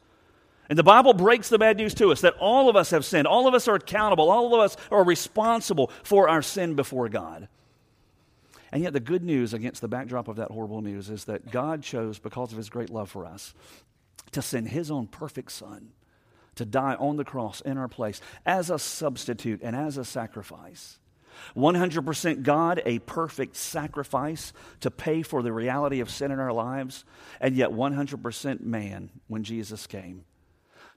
And 0.70 0.80
the 0.80 0.84
Bible 0.84 1.14
breaks 1.14 1.50
the 1.50 1.60
bad 1.60 1.78
news 1.78 1.94
to 1.96 2.12
us 2.12 2.22
that 2.22 2.36
all 2.40 2.70
of 2.70 2.76
us 2.76 2.90
have 2.90 3.06
sinned. 3.06 3.28
All 3.28 3.48
of 3.48 3.54
us 3.54 3.68
are 3.68 3.76
accountable. 3.76 4.32
All 4.32 4.54
of 4.56 4.62
us 4.62 4.78
are 4.92 5.04
responsible 5.04 5.92
for 6.04 6.28
our 6.28 6.42
sin 6.42 6.76
before 6.76 7.08
God. 7.10 7.48
And 8.72 8.84
yet, 8.84 8.94
the 8.94 9.00
good 9.00 9.24
news 9.24 9.54
against 9.54 9.82
the 9.82 9.88
backdrop 9.88 10.28
of 10.28 10.38
that 10.38 10.52
horrible 10.52 10.82
news 10.82 11.10
is 11.10 11.26
that 11.26 11.52
God 11.52 11.84
chose, 11.84 12.20
because 12.20 12.52
of 12.52 12.58
his 12.58 12.70
great 12.70 12.90
love 12.90 13.10
for 13.10 13.26
us, 13.26 13.54
to 14.32 14.42
send 14.42 14.70
his 14.70 14.92
own 14.92 15.08
perfect 15.08 15.52
Son 15.52 15.92
to 16.56 16.66
die 16.66 16.96
on 16.96 17.16
the 17.16 17.24
cross 17.24 17.62
in 17.62 17.78
our 17.78 17.88
place 17.88 18.20
as 18.46 18.70
a 18.70 18.80
substitute 18.80 19.62
and 19.62 19.76
as 19.76 19.98
a 19.98 20.04
sacrifice. 20.06 21.00
100% 21.56 22.44
God, 22.44 22.82
a 22.86 23.00
perfect 23.00 23.56
sacrifice 23.56 24.52
to 24.80 24.90
pay 24.90 25.22
for 25.22 25.44
the 25.44 25.54
reality 25.54 26.00
of 26.00 26.10
sin 26.10 26.32
in 26.32 26.40
our 26.40 26.54
lives, 26.54 27.06
and 27.40 27.56
yet 27.56 27.70
100% 27.70 28.62
man 28.62 29.10
when 29.28 29.44
Jesus 29.44 29.86
came 29.86 30.26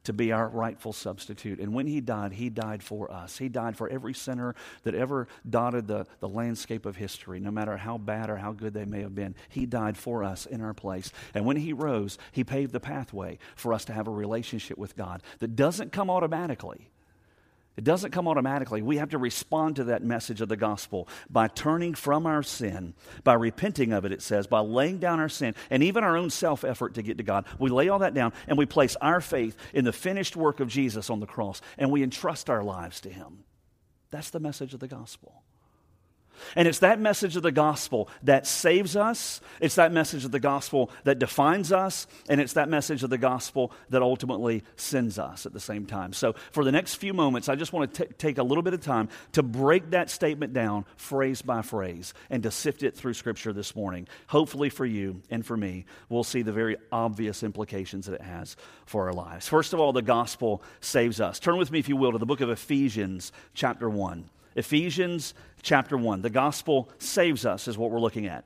to 0.09 0.15
be 0.15 0.33
our 0.33 0.49
rightful 0.49 0.95
substitute. 0.95 1.61
And 1.61 1.75
when 1.75 1.87
he 1.87 2.01
died, 2.01 2.33
he 2.33 2.49
died 2.49 2.83
for 2.83 3.13
us. 3.13 3.37
He 3.37 3.51
died 3.51 3.77
for 3.77 3.91
every 3.91 4.15
sinner 4.15 4.55
that 4.85 4.95
ever 4.95 5.29
dotted 5.49 5.87
the, 5.87 6.07
the 6.21 6.29
landscape 6.31 6.87
of 6.87 6.97
history, 6.97 7.41
no 7.41 7.51
matter 7.51 7.77
how 7.77 7.99
bad 7.99 8.31
or 8.31 8.39
how 8.39 8.53
good 8.53 8.73
they 8.73 8.87
may 8.87 9.03
have 9.03 9.15
been. 9.15 9.35
He 9.51 9.67
died 9.67 9.99
for 9.99 10.25
us 10.25 10.47
in 10.47 10.63
our 10.63 10.73
place. 10.73 11.13
And 11.35 11.45
when 11.45 11.59
he 11.59 11.75
rose, 11.75 12.17
he 12.33 12.43
paved 12.43 12.73
the 12.73 12.81
pathway 12.81 13.39
for 13.55 13.75
us 13.75 13.85
to 13.85 13.93
have 13.93 14.09
a 14.09 14.11
relationship 14.11 14.79
with 14.79 14.97
God 14.97 15.23
that 15.41 15.57
doesn't 15.57 15.93
come 15.93 16.09
automatically. 16.09 16.89
It 17.79 17.85
doesn't 17.85 18.11
come 18.11 18.27
automatically. 18.27 18.83
We 18.83 18.97
have 18.97 19.11
to 19.11 19.19
respond 19.19 19.77
to 19.77 19.85
that 19.85 20.03
message 20.03 20.41
of 20.41 20.49
the 20.49 20.57
gospel 20.57 21.07
by 21.31 21.47
turning 21.47 21.95
from 21.95 22.27
our 22.27 22.43
sin, 22.43 22.93
by 23.23 23.35
repenting 23.35 23.93
of 23.93 24.05
it, 24.05 24.11
it 24.11 24.21
says, 24.21 24.49
by 24.49 24.59
laying 24.59 24.99
down 24.99 25.21
our 25.21 25.29
sin 25.29 25.55
and 25.71 25.85
even 25.85 26.03
our 26.03 26.17
own 26.17 26.29
self 26.29 26.65
effort 26.65 26.95
to 26.95 27.03
get 27.03 27.19
to 27.19 27.23
God. 27.23 27.47
We 27.57 27.71
lay 27.71 27.89
all 27.89 28.01
that 28.01 28.15
down 28.15 28.33
and 28.49 28.59
we 28.59 28.67
place 28.67 28.97
our 29.01 29.21
faith 29.21 29.57
in 29.73 29.85
the 29.85 29.93
finished 29.93 30.35
work 30.35 30.59
of 30.59 30.67
Jesus 30.67 31.09
on 31.09 31.21
the 31.21 31.27
cross 31.27 31.61
and 31.79 31.93
we 31.93 32.03
entrust 32.03 32.51
our 32.51 32.65
lives 32.65 33.01
to 33.03 33.11
Him. 33.11 33.45
That's 34.11 34.31
the 34.31 34.41
message 34.41 34.75
of 34.75 34.81
the 34.81 34.89
gospel. 34.89 35.45
And 36.57 36.69
it's 36.69 36.81
that 36.81 37.01
message 37.01 37.37
of 37.37 37.43
the 37.43 37.53
gospel 37.53 38.09
that 38.23 38.47
saves 38.47 38.97
us. 38.97 39.41
It's 39.61 39.77
that 39.77 39.93
message 39.93 40.25
of 40.25 40.31
the 40.31 40.41
gospel 40.41 40.91
that 41.05 41.19
defines 41.19 41.73
us. 41.73 42.07
And 42.29 42.41
it's 42.41 42.55
that 42.55 42.69
message 42.69 43.03
of 43.03 43.11
the 43.11 43.19
gospel 43.19 43.73
that 43.91 44.03
ultimately 44.03 44.63
sends 44.77 45.19
us 45.19 45.47
at 45.47 45.53
the 45.53 45.61
same 45.61 45.87
time. 45.87 46.13
So, 46.13 46.35
for 46.53 46.65
the 46.65 46.73
next 46.73 46.97
few 46.97 47.13
moments, 47.13 47.49
I 47.49 47.55
just 47.55 47.73
want 47.73 47.95
to 47.95 48.07
t- 48.07 48.13
take 48.19 48.39
a 48.39 48.43
little 48.43 48.63
bit 48.63 48.75
of 48.75 48.81
time 48.81 49.09
to 49.33 49.43
break 49.43 49.91
that 49.91 50.11
statement 50.11 50.53
down 50.53 50.85
phrase 50.97 51.43
by 51.43 51.63
phrase 51.63 52.15
and 52.31 52.43
to 52.43 52.51
sift 52.51 52.83
it 52.83 52.97
through 52.97 53.15
Scripture 53.15 53.53
this 53.53 53.75
morning. 53.75 54.09
Hopefully, 54.29 54.71
for 54.71 54.87
you 54.87 55.23
and 55.31 55.45
for 55.45 55.57
me, 55.57 55.85
we'll 56.09 56.25
see 56.25 56.43
the 56.43 56.53
very 56.53 56.77
obvious 56.93 57.43
implications 57.43 58.07
that 58.07 58.15
it 58.15 58.23
has 58.23 58.57
for 58.87 59.07
our 59.07 59.13
lives. 59.13 59.49
First 59.49 59.73
of 59.73 59.81
all, 59.81 59.93
the 59.93 60.03
gospel 60.03 60.63
saves 60.81 61.21
us. 61.21 61.39
Turn 61.39 61.57
with 61.57 61.71
me, 61.71 61.79
if 61.79 61.89
you 61.89 61.97
will, 61.97 62.13
to 62.13 62.19
the 62.19 62.27
book 62.27 62.41
of 62.41 62.51
Ephesians, 62.51 63.33
chapter 63.55 63.89
1. 63.89 64.29
Ephesians 64.59 65.35
chapter 65.63 65.97
1. 65.97 66.21
The 66.21 66.31
gospel 66.31 66.91
saves 66.99 67.47
us, 67.47 67.69
is 67.69 67.79
what 67.79 67.93
we're 67.93 68.01
looking 68.01 68.27
at. 68.27 68.45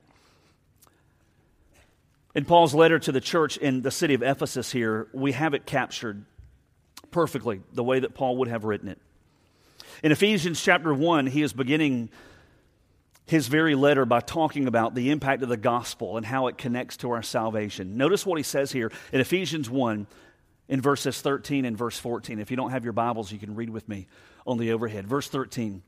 In 2.34 2.44
Paul's 2.44 2.74
letter 2.74 2.98
to 2.98 3.12
the 3.12 3.20
church 3.20 3.56
in 3.56 3.80
the 3.80 3.90
city 3.90 4.12
of 4.12 4.22
Ephesus, 4.22 4.70
here, 4.70 5.08
we 5.14 5.32
have 5.32 5.54
it 5.54 5.64
captured 5.64 6.24
perfectly 7.10 7.62
the 7.72 7.82
way 7.82 8.00
that 8.00 8.14
Paul 8.14 8.36
would 8.38 8.48
have 8.48 8.64
written 8.64 8.88
it. 8.88 8.98
In 10.02 10.12
Ephesians 10.12 10.62
chapter 10.62 10.92
1, 10.92 11.28
he 11.28 11.42
is 11.42 11.54
beginning 11.54 12.10
his 13.24 13.48
very 13.48 13.74
letter 13.74 14.04
by 14.04 14.20
talking 14.20 14.66
about 14.66 14.94
the 14.94 15.10
impact 15.10 15.42
of 15.42 15.48
the 15.48 15.56
gospel 15.56 16.18
and 16.18 16.26
how 16.26 16.48
it 16.48 16.58
connects 16.58 16.98
to 16.98 17.10
our 17.12 17.22
salvation. 17.22 17.96
Notice 17.96 18.26
what 18.26 18.36
he 18.36 18.42
says 18.42 18.70
here 18.70 18.92
in 19.12 19.20
Ephesians 19.20 19.70
1 19.70 20.06
in 20.68 20.80
verses 20.82 21.22
13 21.22 21.64
and 21.64 21.76
verse 21.76 21.98
14. 21.98 22.38
If 22.38 22.50
you 22.50 22.56
don't 22.58 22.70
have 22.70 22.84
your 22.84 22.92
Bibles, 22.92 23.32
you 23.32 23.38
can 23.38 23.54
read 23.54 23.70
with 23.70 23.88
me 23.88 24.08
on 24.46 24.58
the 24.58 24.72
overhead. 24.72 25.06
Verse 25.06 25.28
13. 25.28 25.82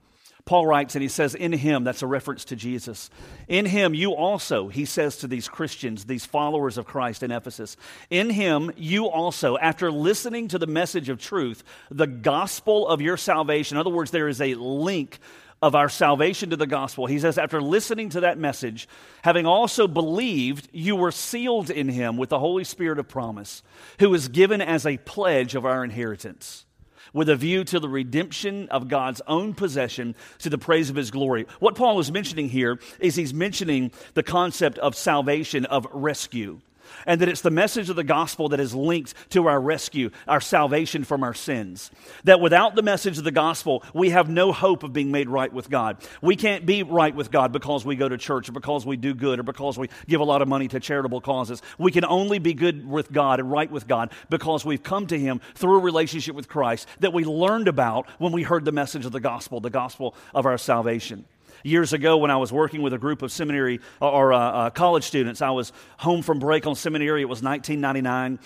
Paul 0.47 0.67
writes 0.67 0.95
and 0.95 1.01
he 1.01 1.09
says, 1.09 1.35
In 1.35 1.53
him, 1.53 1.85
that's 1.85 2.03
a 2.03 2.07
reference 2.07 2.45
to 2.47 2.57
Jesus. 2.57 3.09
In 3.49 3.65
him, 3.65 3.95
you 3.95 4.15
also, 4.15 4.69
he 4.69 4.85
says 4.85 5.17
to 5.19 5.27
these 5.27 5.49
Christians, 5.49 6.05
these 6.05 6.27
followers 6.27 6.77
of 6.77 6.85
Christ 6.85 7.23
in 7.23 7.31
Ephesus, 7.31 7.79
in 8.11 8.29
him, 8.29 8.71
you 8.77 9.07
also, 9.07 9.57
after 9.57 9.91
listening 9.91 10.49
to 10.49 10.59
the 10.59 10.67
message 10.67 11.09
of 11.09 11.19
truth, 11.19 11.65
the 11.91 12.07
gospel 12.07 12.87
of 12.87 13.01
your 13.01 13.17
salvation, 13.17 13.77
in 13.77 13.81
other 13.81 13.89
words, 13.91 14.11
there 14.11 14.29
is 14.29 14.43
a 14.43 14.55
link 14.55 15.19
of 15.63 15.75
our 15.75 15.89
salvation 15.89 16.51
to 16.51 16.57
the 16.57 16.67
gospel. 16.67 17.07
He 17.07 17.19
says, 17.19 17.39
after 17.39 17.63
listening 17.63 18.11
to 18.11 18.21
that 18.21 18.37
message, 18.37 18.87
having 19.23 19.47
also 19.47 19.89
believed, 19.89 20.69
you 20.73 20.95
were 20.95 21.11
sealed 21.11 21.71
in 21.71 21.89
him 21.89 22.19
with 22.19 22.29
the 22.29 22.39
Holy 22.39 22.65
Spirit 22.65 22.99
of 22.99 23.09
promise, 23.09 23.63
who 23.99 24.13
is 24.13 24.29
given 24.29 24.61
as 24.61 24.85
a 24.85 24.99
pledge 24.99 25.55
of 25.55 25.65
our 25.65 25.83
inheritance 25.83 26.67
with 27.15 27.31
a 27.31 27.37
view 27.37 27.65
to 27.65 27.81
the 27.81 27.89
redemption 27.89 28.69
of 28.69 28.89
God's 28.89 29.23
own 29.27 29.55
possession 29.55 30.15
to 30.41 30.51
the 30.51 30.59
praise 30.59 30.91
of 30.91 30.97
his 30.97 31.11
glory. 31.11 31.47
What 31.61 31.77
Paul 31.77 31.99
is 32.01 32.13
mentioning 32.13 32.51
here 32.51 32.79
is 33.01 33.15
he's 33.17 33.33
mentioning 33.33 33.93
the 34.13 34.23
concept 34.23 34.77
of 34.79 34.95
salvation, 34.95 35.65
of 35.65 35.87
rescue 35.91 36.61
and 37.07 37.21
that 37.21 37.29
it's 37.29 37.41
the 37.41 37.51
message 37.51 37.91
of 37.91 37.97
the 37.97 38.05
gospel 38.05 38.49
that 38.51 38.61
is 38.61 38.75
linked 38.75 39.15
to 39.31 39.47
our 39.47 39.61
rescue, 39.61 40.11
our 40.29 40.41
salvation 40.41 41.05
from 41.05 41.23
our 41.23 41.35
sins. 41.35 41.91
That 42.25 42.41
without 42.41 42.75
the 42.75 42.83
message 42.83 43.19
of 43.19 43.25
the 43.25 43.31
gospel, 43.31 43.83
we 43.93 44.11
have 44.11 44.29
no 44.29 44.53
hope 44.53 44.83
of 44.83 44.93
being 44.93 45.11
made 45.11 45.29
right 45.29 45.53
with 45.53 45.71
God. 45.71 45.99
We 46.23 46.37
can't 46.37 46.67
be 46.67 46.83
right 46.83 47.15
with 47.15 47.31
God 47.31 47.53
because 47.53 47.85
we 47.85 47.97
go 47.97 48.09
to 48.09 48.19
church 48.19 48.49
or 48.49 48.53
because 48.53 48.87
we 48.87 48.97
do 48.97 49.15
good 49.15 49.39
or 49.39 49.43
because 49.43 49.79
we 49.79 49.89
give 50.07 50.21
a 50.21 50.25
lot 50.25 50.43
of 50.43 50.49
money 50.49 50.69
to 50.69 50.81
charitable 50.81 51.21
causes. 51.21 51.63
We 51.79 51.93
can 51.93 52.05
only 52.05 52.39
be 52.39 52.55
good 52.55 52.89
with 52.89 53.13
God 53.13 53.41
and 53.41 53.51
right 53.51 53.71
with 53.71 53.87
God 53.87 54.13
because 54.31 54.65
we've 54.65 54.83
come 54.83 55.07
to 55.09 55.19
Him 55.19 55.41
through 55.55 55.79
a 55.79 55.83
relationship 55.83 56.35
with 56.35 56.49
Christ 56.49 56.89
that 57.01 57.13
we 57.13 57.25
learned 57.25 57.69
about 57.69 58.09
when 58.19 58.33
we 58.33 58.43
heard 58.43 58.65
the 58.65 58.73
message 58.73 59.05
of 59.05 59.13
the 59.13 59.21
gospel, 59.21 59.61
the 59.61 59.71
gospel 59.71 60.15
of 60.35 60.47
our 60.47 60.59
salvation 60.59 61.25
years 61.65 61.93
ago 61.93 62.17
when 62.19 62.31
I 62.31 62.37
was 62.37 62.53
working 62.53 62.83
with 62.83 62.93
a 62.93 62.99
group 62.99 63.23
of 63.23 63.33
seminary 63.33 63.81
or 64.01 64.33
uh, 64.33 64.39
uh, 64.39 64.71
college 64.71 65.03
students. 65.05 65.43
I 65.43 65.51
was 65.51 65.73
home 65.97 66.23
from 66.23 66.39
break 66.39 66.67
on 66.67 66.77
seminary. 66.77 67.23
It 67.23 67.29
was 67.29 67.43
1999. 67.43 68.39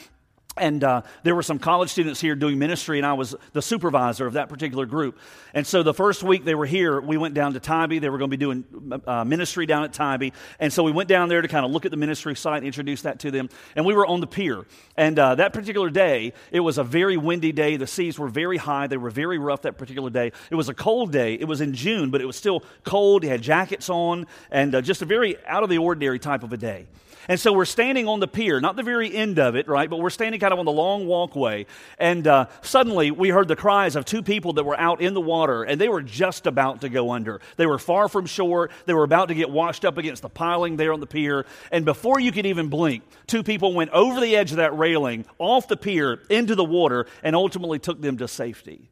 And 0.58 0.82
uh, 0.82 1.02
there 1.22 1.34
were 1.34 1.42
some 1.42 1.58
college 1.58 1.90
students 1.90 2.20
here 2.20 2.34
doing 2.34 2.58
ministry, 2.58 2.98
and 2.98 3.06
I 3.06 3.12
was 3.12 3.34
the 3.52 3.62
supervisor 3.62 4.26
of 4.26 4.34
that 4.34 4.48
particular 4.48 4.86
group. 4.86 5.18
And 5.54 5.66
so 5.66 5.82
the 5.82 5.94
first 5.94 6.22
week 6.22 6.44
they 6.44 6.54
were 6.54 6.66
here, 6.66 7.00
we 7.00 7.16
went 7.16 7.34
down 7.34 7.54
to 7.54 7.60
Tybee. 7.60 7.98
They 7.98 8.08
were 8.08 8.18
going 8.18 8.30
to 8.30 8.36
be 8.36 8.40
doing 8.40 9.02
uh, 9.06 9.24
ministry 9.24 9.66
down 9.66 9.84
at 9.84 9.92
Tybee. 9.92 10.30
And 10.58 10.72
so 10.72 10.82
we 10.82 10.92
went 10.92 11.08
down 11.08 11.28
there 11.28 11.42
to 11.42 11.48
kind 11.48 11.64
of 11.64 11.70
look 11.70 11.84
at 11.84 11.90
the 11.90 11.96
ministry 11.96 12.34
site, 12.34 12.64
introduce 12.64 13.02
that 13.02 13.20
to 13.20 13.30
them. 13.30 13.48
And 13.76 13.86
we 13.86 13.94
were 13.94 14.06
on 14.06 14.20
the 14.20 14.26
pier. 14.26 14.66
And 14.96 15.18
uh, 15.18 15.36
that 15.36 15.52
particular 15.52 15.90
day, 15.90 16.32
it 16.50 16.60
was 16.60 16.78
a 16.78 16.84
very 16.84 17.16
windy 17.16 17.52
day. 17.52 17.76
The 17.76 17.86
seas 17.86 18.18
were 18.18 18.28
very 18.28 18.56
high. 18.56 18.86
They 18.86 18.96
were 18.96 19.10
very 19.10 19.38
rough 19.38 19.62
that 19.62 19.78
particular 19.78 20.10
day. 20.10 20.32
It 20.50 20.54
was 20.54 20.68
a 20.68 20.74
cold 20.74 21.12
day. 21.12 21.34
It 21.34 21.46
was 21.46 21.60
in 21.60 21.72
June, 21.72 22.10
but 22.10 22.20
it 22.20 22.26
was 22.26 22.36
still 22.36 22.64
cold. 22.84 23.22
They 23.22 23.28
had 23.28 23.42
jackets 23.42 23.88
on, 23.88 24.26
and 24.50 24.74
uh, 24.74 24.80
just 24.80 25.02
a 25.02 25.06
very 25.06 25.36
out 25.46 25.62
of 25.62 25.70
the 25.70 25.78
ordinary 25.78 26.18
type 26.18 26.42
of 26.42 26.52
a 26.52 26.56
day. 26.56 26.86
And 27.28 27.38
so 27.38 27.52
we're 27.52 27.66
standing 27.66 28.08
on 28.08 28.20
the 28.20 28.26
pier, 28.26 28.58
not 28.58 28.76
the 28.76 28.82
very 28.82 29.14
end 29.14 29.38
of 29.38 29.54
it, 29.54 29.68
right? 29.68 29.88
But 29.88 30.00
we're 30.00 30.08
standing 30.08 30.40
kind 30.40 30.52
of 30.52 30.58
on 30.58 30.64
the 30.64 30.72
long 30.72 31.06
walkway. 31.06 31.66
And 31.98 32.26
uh, 32.26 32.46
suddenly 32.62 33.10
we 33.10 33.28
heard 33.28 33.48
the 33.48 33.56
cries 33.56 33.96
of 33.96 34.06
two 34.06 34.22
people 34.22 34.54
that 34.54 34.64
were 34.64 34.78
out 34.80 35.02
in 35.02 35.12
the 35.12 35.20
water, 35.20 35.62
and 35.62 35.78
they 35.78 35.90
were 35.90 36.00
just 36.00 36.46
about 36.46 36.80
to 36.80 36.88
go 36.88 37.12
under. 37.12 37.42
They 37.56 37.66
were 37.66 37.78
far 37.78 38.08
from 38.08 38.24
shore. 38.24 38.70
They 38.86 38.94
were 38.94 39.04
about 39.04 39.28
to 39.28 39.34
get 39.34 39.50
washed 39.50 39.84
up 39.84 39.98
against 39.98 40.22
the 40.22 40.30
piling 40.30 40.76
there 40.76 40.92
on 40.94 41.00
the 41.00 41.06
pier. 41.06 41.44
And 41.70 41.84
before 41.84 42.18
you 42.18 42.32
could 42.32 42.46
even 42.46 42.68
blink, 42.68 43.02
two 43.26 43.42
people 43.42 43.74
went 43.74 43.90
over 43.90 44.20
the 44.20 44.34
edge 44.34 44.52
of 44.52 44.56
that 44.56 44.76
railing, 44.78 45.26
off 45.38 45.68
the 45.68 45.76
pier, 45.76 46.22
into 46.30 46.54
the 46.54 46.64
water, 46.64 47.06
and 47.22 47.36
ultimately 47.36 47.78
took 47.78 48.00
them 48.00 48.16
to 48.18 48.28
safety. 48.28 48.88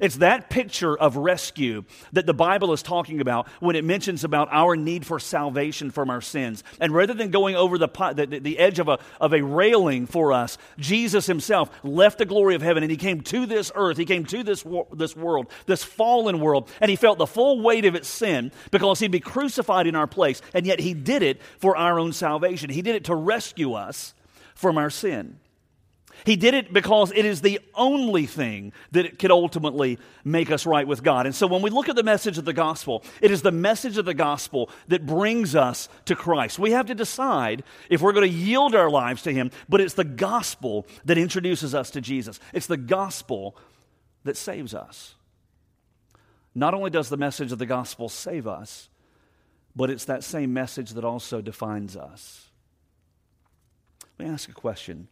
It's 0.00 0.16
that 0.16 0.50
picture 0.50 0.96
of 0.96 1.16
rescue 1.16 1.84
that 2.12 2.26
the 2.26 2.34
Bible 2.34 2.72
is 2.72 2.82
talking 2.82 3.20
about 3.20 3.48
when 3.60 3.76
it 3.76 3.84
mentions 3.84 4.24
about 4.24 4.48
our 4.52 4.76
need 4.76 5.06
for 5.06 5.18
salvation 5.18 5.90
from 5.90 6.10
our 6.10 6.20
sins. 6.20 6.62
And 6.80 6.94
rather 6.94 7.14
than 7.14 7.30
going 7.30 7.56
over 7.56 7.78
the, 7.78 7.88
the, 8.14 8.38
the 8.38 8.58
edge 8.58 8.78
of 8.78 8.88
a, 8.88 8.98
of 9.20 9.32
a 9.32 9.42
railing 9.42 10.06
for 10.06 10.32
us, 10.32 10.58
Jesus 10.78 11.26
himself 11.26 11.70
left 11.82 12.18
the 12.18 12.24
glory 12.24 12.54
of 12.54 12.62
heaven 12.62 12.82
and 12.82 12.90
he 12.90 12.96
came 12.96 13.20
to 13.22 13.46
this 13.46 13.72
earth. 13.74 13.96
He 13.96 14.04
came 14.04 14.24
to 14.26 14.42
this, 14.42 14.64
this 14.92 15.16
world, 15.16 15.50
this 15.66 15.82
fallen 15.82 16.40
world, 16.40 16.70
and 16.80 16.90
he 16.90 16.96
felt 16.96 17.18
the 17.18 17.26
full 17.26 17.60
weight 17.60 17.84
of 17.84 17.94
its 17.94 18.08
sin 18.08 18.52
because 18.70 19.00
he'd 19.00 19.10
be 19.10 19.20
crucified 19.20 19.86
in 19.86 19.96
our 19.96 20.06
place. 20.06 20.42
And 20.54 20.66
yet 20.66 20.80
he 20.80 20.94
did 20.94 21.22
it 21.22 21.40
for 21.58 21.76
our 21.76 21.98
own 21.98 22.12
salvation. 22.12 22.70
He 22.70 22.82
did 22.82 22.94
it 22.94 23.04
to 23.04 23.14
rescue 23.14 23.72
us 23.72 24.14
from 24.54 24.78
our 24.78 24.90
sin. 24.90 25.39
He 26.24 26.36
did 26.36 26.54
it 26.54 26.72
because 26.72 27.12
it 27.12 27.24
is 27.24 27.40
the 27.40 27.60
only 27.74 28.26
thing 28.26 28.72
that 28.92 29.18
could 29.18 29.30
ultimately 29.30 29.98
make 30.24 30.50
us 30.50 30.66
right 30.66 30.86
with 30.86 31.02
God. 31.02 31.26
And 31.26 31.34
so 31.34 31.46
when 31.46 31.62
we 31.62 31.70
look 31.70 31.88
at 31.88 31.96
the 31.96 32.02
message 32.02 32.38
of 32.38 32.44
the 32.44 32.52
gospel, 32.52 33.04
it 33.20 33.30
is 33.30 33.42
the 33.42 33.52
message 33.52 33.98
of 33.98 34.04
the 34.04 34.14
gospel 34.14 34.70
that 34.88 35.06
brings 35.06 35.54
us 35.54 35.88
to 36.06 36.14
Christ. 36.14 36.58
We 36.58 36.72
have 36.72 36.86
to 36.86 36.94
decide 36.94 37.62
if 37.88 38.00
we're 38.02 38.12
going 38.12 38.30
to 38.30 38.36
yield 38.36 38.74
our 38.74 38.90
lives 38.90 39.22
to 39.22 39.32
Him, 39.32 39.50
but 39.68 39.80
it's 39.80 39.94
the 39.94 40.04
gospel 40.04 40.86
that 41.04 41.18
introduces 41.18 41.74
us 41.74 41.90
to 41.92 42.00
Jesus. 42.00 42.40
It's 42.52 42.66
the 42.66 42.76
gospel 42.76 43.56
that 44.24 44.36
saves 44.36 44.74
us. 44.74 45.14
Not 46.54 46.74
only 46.74 46.90
does 46.90 47.08
the 47.08 47.16
message 47.16 47.52
of 47.52 47.58
the 47.58 47.66
gospel 47.66 48.08
save 48.08 48.46
us, 48.46 48.88
but 49.76 49.88
it's 49.88 50.06
that 50.06 50.24
same 50.24 50.52
message 50.52 50.90
that 50.90 51.04
also 51.04 51.40
defines 51.40 51.96
us. 51.96 52.48
Let 54.18 54.26
me 54.26 54.34
ask 54.34 54.48
a 54.48 54.52
question. 54.52 55.08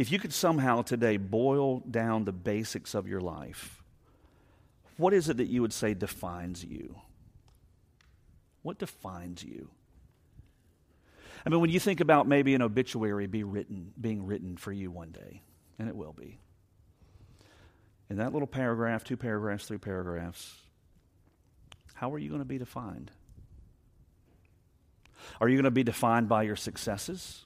If 0.00 0.10
you 0.10 0.18
could 0.18 0.32
somehow 0.32 0.80
today 0.80 1.18
boil 1.18 1.80
down 1.80 2.24
the 2.24 2.32
basics 2.32 2.94
of 2.94 3.06
your 3.06 3.20
life, 3.20 3.82
what 4.96 5.12
is 5.12 5.28
it 5.28 5.36
that 5.36 5.48
you 5.48 5.60
would 5.60 5.74
say 5.74 5.92
defines 5.92 6.64
you? 6.64 6.96
What 8.62 8.78
defines 8.78 9.44
you? 9.44 9.68
I 11.44 11.50
mean, 11.50 11.60
when 11.60 11.68
you 11.68 11.78
think 11.78 12.00
about 12.00 12.26
maybe 12.26 12.54
an 12.54 12.62
obituary 12.62 13.26
be 13.26 13.44
written, 13.44 13.92
being 14.00 14.24
written 14.24 14.56
for 14.56 14.72
you 14.72 14.90
one 14.90 15.10
day, 15.10 15.42
and 15.78 15.86
it 15.86 15.94
will 15.94 16.14
be. 16.14 16.38
In 18.08 18.16
that 18.16 18.32
little 18.32 18.48
paragraph, 18.48 19.04
two 19.04 19.18
paragraphs, 19.18 19.66
three 19.66 19.76
paragraphs, 19.76 20.54
how 21.92 22.10
are 22.10 22.18
you 22.18 22.30
going 22.30 22.40
to 22.40 22.46
be 22.46 22.56
defined? 22.56 23.10
Are 25.42 25.48
you 25.50 25.56
going 25.56 25.64
to 25.64 25.70
be 25.70 25.84
defined 25.84 26.26
by 26.26 26.44
your 26.44 26.56
successes? 26.56 27.44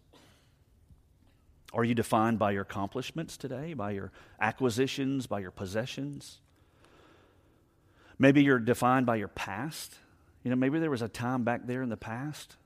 Are 1.75 1.85
you 1.85 1.95
defined 1.95 2.39
by 2.39 2.53
your 2.53 2.63
accomplishments 2.63 3.37
today, 3.37 3.75
by 3.75 3.91
your 3.91 4.13
acquisitions, 4.41 5.27
by 5.27 5.41
your 5.41 5.51
possessions? 5.51 6.39
Maybe 8.17 8.45
you're 8.45 8.61
defined 8.61 9.07
by 9.07 9.17
your 9.17 9.29
past. 9.29 9.97
You 10.45 10.51
know, 10.51 10.57
maybe 10.57 10.79
there 10.79 10.91
was 10.91 11.03
a 11.03 11.09
time 11.09 11.43
back 11.43 11.67
there 11.67 11.83
in 11.83 11.89
the 11.89 11.97
past 11.97 12.57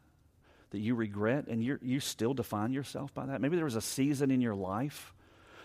that 0.71 0.81
you 0.81 0.95
regret 0.95 1.47
and 1.49 1.65
you 1.65 1.79
you 1.81 2.01
still 2.01 2.35
define 2.35 2.73
yourself 2.73 3.15
by 3.15 3.25
that. 3.27 3.41
Maybe 3.41 3.57
there 3.57 3.65
was 3.65 3.77
a 3.77 3.81
season 3.81 4.31
in 4.31 4.43
your 4.43 4.55
life 4.55 5.15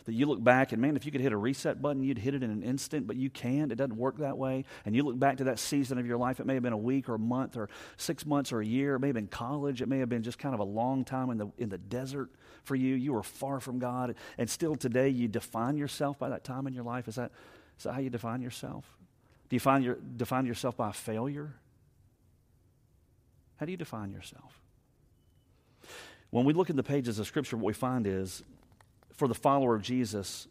that 0.05 0.13
you 0.13 0.25
look 0.25 0.43
back 0.43 0.71
and 0.71 0.81
man, 0.81 0.95
if 0.95 1.05
you 1.05 1.11
could 1.11 1.21
hit 1.21 1.31
a 1.31 1.37
reset 1.37 1.81
button, 1.81 2.03
you'd 2.03 2.17
hit 2.17 2.35
it 2.35 2.43
in 2.43 2.51
an 2.51 2.63
instant, 2.63 3.07
but 3.07 3.15
you 3.15 3.29
can't. 3.29 3.71
It 3.71 3.75
doesn't 3.75 3.95
work 3.95 4.17
that 4.17 4.37
way. 4.37 4.65
And 4.85 4.95
you 4.95 5.03
look 5.03 5.17
back 5.17 5.37
to 5.37 5.45
that 5.45 5.59
season 5.59 5.97
of 5.97 6.05
your 6.05 6.17
life, 6.17 6.39
it 6.39 6.45
may 6.45 6.55
have 6.55 6.63
been 6.63 6.73
a 6.73 6.77
week 6.77 7.07
or 7.07 7.15
a 7.15 7.19
month 7.19 7.55
or 7.55 7.69
six 7.97 8.25
months 8.25 8.51
or 8.51 8.61
a 8.61 8.65
year. 8.65 8.95
It 8.95 8.99
may 8.99 9.07
have 9.07 9.15
been 9.15 9.27
college. 9.27 9.81
It 9.81 9.87
may 9.87 9.99
have 9.99 10.09
been 10.09 10.23
just 10.23 10.39
kind 10.39 10.53
of 10.53 10.59
a 10.59 10.65
long 10.65 11.05
time 11.05 11.29
in 11.29 11.37
the, 11.37 11.47
in 11.57 11.69
the 11.69 11.77
desert 11.77 12.29
for 12.63 12.75
you. 12.75 12.95
You 12.95 13.13
were 13.13 13.23
far 13.23 13.59
from 13.59 13.79
God. 13.79 14.15
And 14.37 14.49
still 14.49 14.75
today, 14.75 15.09
you 15.09 15.27
define 15.27 15.77
yourself 15.77 16.19
by 16.19 16.29
that 16.29 16.43
time 16.43 16.67
in 16.67 16.73
your 16.73 16.83
life. 16.83 17.07
Is 17.07 17.15
that, 17.15 17.31
is 17.77 17.83
that 17.83 17.93
how 17.93 17.99
you 17.99 18.09
define 18.09 18.41
yourself? 18.41 18.85
Do 19.49 19.55
you 19.55 19.59
find 19.59 19.83
your, 19.83 19.97
define 20.17 20.45
yourself 20.45 20.75
by 20.75 20.91
failure? 20.91 21.53
How 23.57 23.65
do 23.65 23.71
you 23.71 23.77
define 23.77 24.11
yourself? 24.11 24.59
When 26.31 26.45
we 26.45 26.53
look 26.53 26.71
in 26.71 26.75
the 26.75 26.83
pages 26.83 27.19
of 27.19 27.27
Scripture, 27.27 27.57
what 27.57 27.65
we 27.65 27.73
find 27.73 28.07
is 28.07 28.41
for 29.13 29.27
the 29.27 29.35
follower 29.35 29.75
of 29.75 29.81
Jesus, 29.81 30.47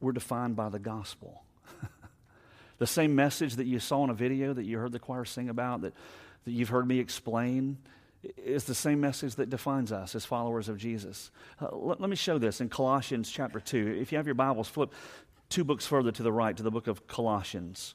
we're 0.00 0.12
defined 0.12 0.56
by 0.56 0.68
the 0.68 0.78
gospel. 0.78 1.42
the 2.78 2.86
same 2.86 3.14
message 3.14 3.56
that 3.56 3.66
you 3.66 3.78
saw 3.78 4.04
in 4.04 4.10
a 4.10 4.14
video 4.14 4.52
that 4.52 4.64
you 4.64 4.78
heard 4.78 4.92
the 4.92 4.98
choir 4.98 5.24
sing 5.24 5.48
about, 5.48 5.82
that, 5.82 5.94
that 6.44 6.50
you've 6.50 6.70
heard 6.70 6.86
me 6.86 6.98
explain, 6.98 7.78
is 8.36 8.64
the 8.64 8.74
same 8.74 9.00
message 9.00 9.34
that 9.36 9.50
defines 9.50 9.92
us 9.92 10.14
as 10.14 10.24
followers 10.24 10.68
of 10.68 10.78
Jesus. 10.78 11.30
Uh, 11.60 11.74
let, 11.74 12.00
let, 12.00 12.08
me 12.08 12.16
show 12.16 12.38
this 12.38 12.60
in 12.60 12.68
Colossians 12.68 13.30
chapter 13.30 13.60
2. 13.60 13.98
If 14.00 14.12
you 14.12 14.18
have 14.18 14.26
your 14.26 14.34
Bibles, 14.34 14.68
flip 14.68 14.92
two 15.48 15.64
books 15.64 15.86
further 15.86 16.12
to 16.12 16.22
the 16.22 16.32
right 16.32 16.56
to 16.56 16.62
the 16.62 16.70
book 16.70 16.86
of 16.86 17.06
Colossians. 17.06 17.94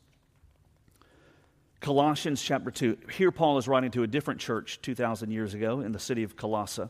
Colossians 1.80 2.42
chapter 2.42 2.72
2. 2.72 2.98
Here, 3.14 3.32
Paul 3.32 3.58
is 3.58 3.68
writing 3.68 3.92
to 3.92 4.04
a 4.04 4.08
different 4.08 4.40
church 4.40 4.82
2,000 4.82 5.32
years 5.32 5.54
ago 5.54 5.80
in 5.80 5.92
the 5.92 6.00
city 6.00 6.24
of 6.24 6.36
Colossae. 6.36 6.90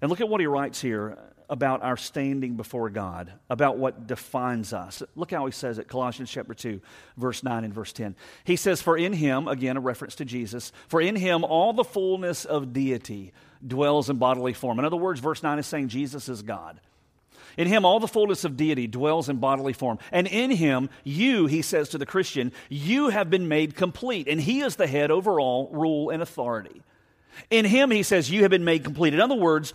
And 0.00 0.10
look 0.10 0.20
at 0.20 0.28
what 0.28 0.40
he 0.40 0.46
writes 0.46 0.80
here 0.80 1.18
about 1.50 1.82
our 1.82 1.96
standing 1.96 2.54
before 2.54 2.88
God, 2.90 3.32
about 3.50 3.76
what 3.76 4.06
defines 4.06 4.72
us. 4.72 5.02
Look 5.16 5.32
how 5.32 5.44
he 5.46 5.52
says 5.52 5.78
it, 5.78 5.88
Colossians 5.88 6.30
chapter 6.30 6.54
2, 6.54 6.80
verse 7.16 7.42
9 7.42 7.64
and 7.64 7.74
verse 7.74 7.92
10. 7.92 8.14
He 8.44 8.54
says, 8.54 8.80
For 8.80 8.96
in 8.96 9.12
him, 9.12 9.48
again, 9.48 9.76
a 9.76 9.80
reference 9.80 10.14
to 10.16 10.24
Jesus, 10.24 10.72
for 10.88 11.00
in 11.00 11.16
him 11.16 11.42
all 11.44 11.72
the 11.72 11.84
fullness 11.84 12.44
of 12.44 12.72
deity 12.72 13.32
dwells 13.66 14.08
in 14.08 14.16
bodily 14.16 14.52
form. 14.52 14.78
In 14.78 14.84
other 14.84 14.96
words, 14.96 15.18
verse 15.18 15.42
9 15.42 15.58
is 15.58 15.66
saying 15.66 15.88
Jesus 15.88 16.28
is 16.28 16.42
God. 16.42 16.80
In 17.56 17.66
him, 17.66 17.84
all 17.84 17.98
the 17.98 18.06
fullness 18.06 18.44
of 18.44 18.56
deity 18.56 18.86
dwells 18.86 19.28
in 19.28 19.38
bodily 19.38 19.72
form. 19.72 19.98
And 20.12 20.28
in 20.28 20.52
him, 20.52 20.88
you, 21.02 21.46
he 21.46 21.62
says 21.62 21.88
to 21.90 21.98
the 21.98 22.06
Christian, 22.06 22.52
you 22.68 23.08
have 23.08 23.28
been 23.28 23.48
made 23.48 23.74
complete. 23.74 24.28
And 24.28 24.40
he 24.40 24.60
is 24.60 24.76
the 24.76 24.86
head 24.86 25.10
over 25.10 25.40
all 25.40 25.68
rule 25.72 26.10
and 26.10 26.22
authority. 26.22 26.80
In 27.50 27.64
him, 27.64 27.90
he 27.90 28.02
says, 28.02 28.30
you 28.30 28.42
have 28.42 28.50
been 28.50 28.64
made 28.64 28.84
complete. 28.84 29.14
In 29.14 29.20
other 29.20 29.34
words, 29.34 29.72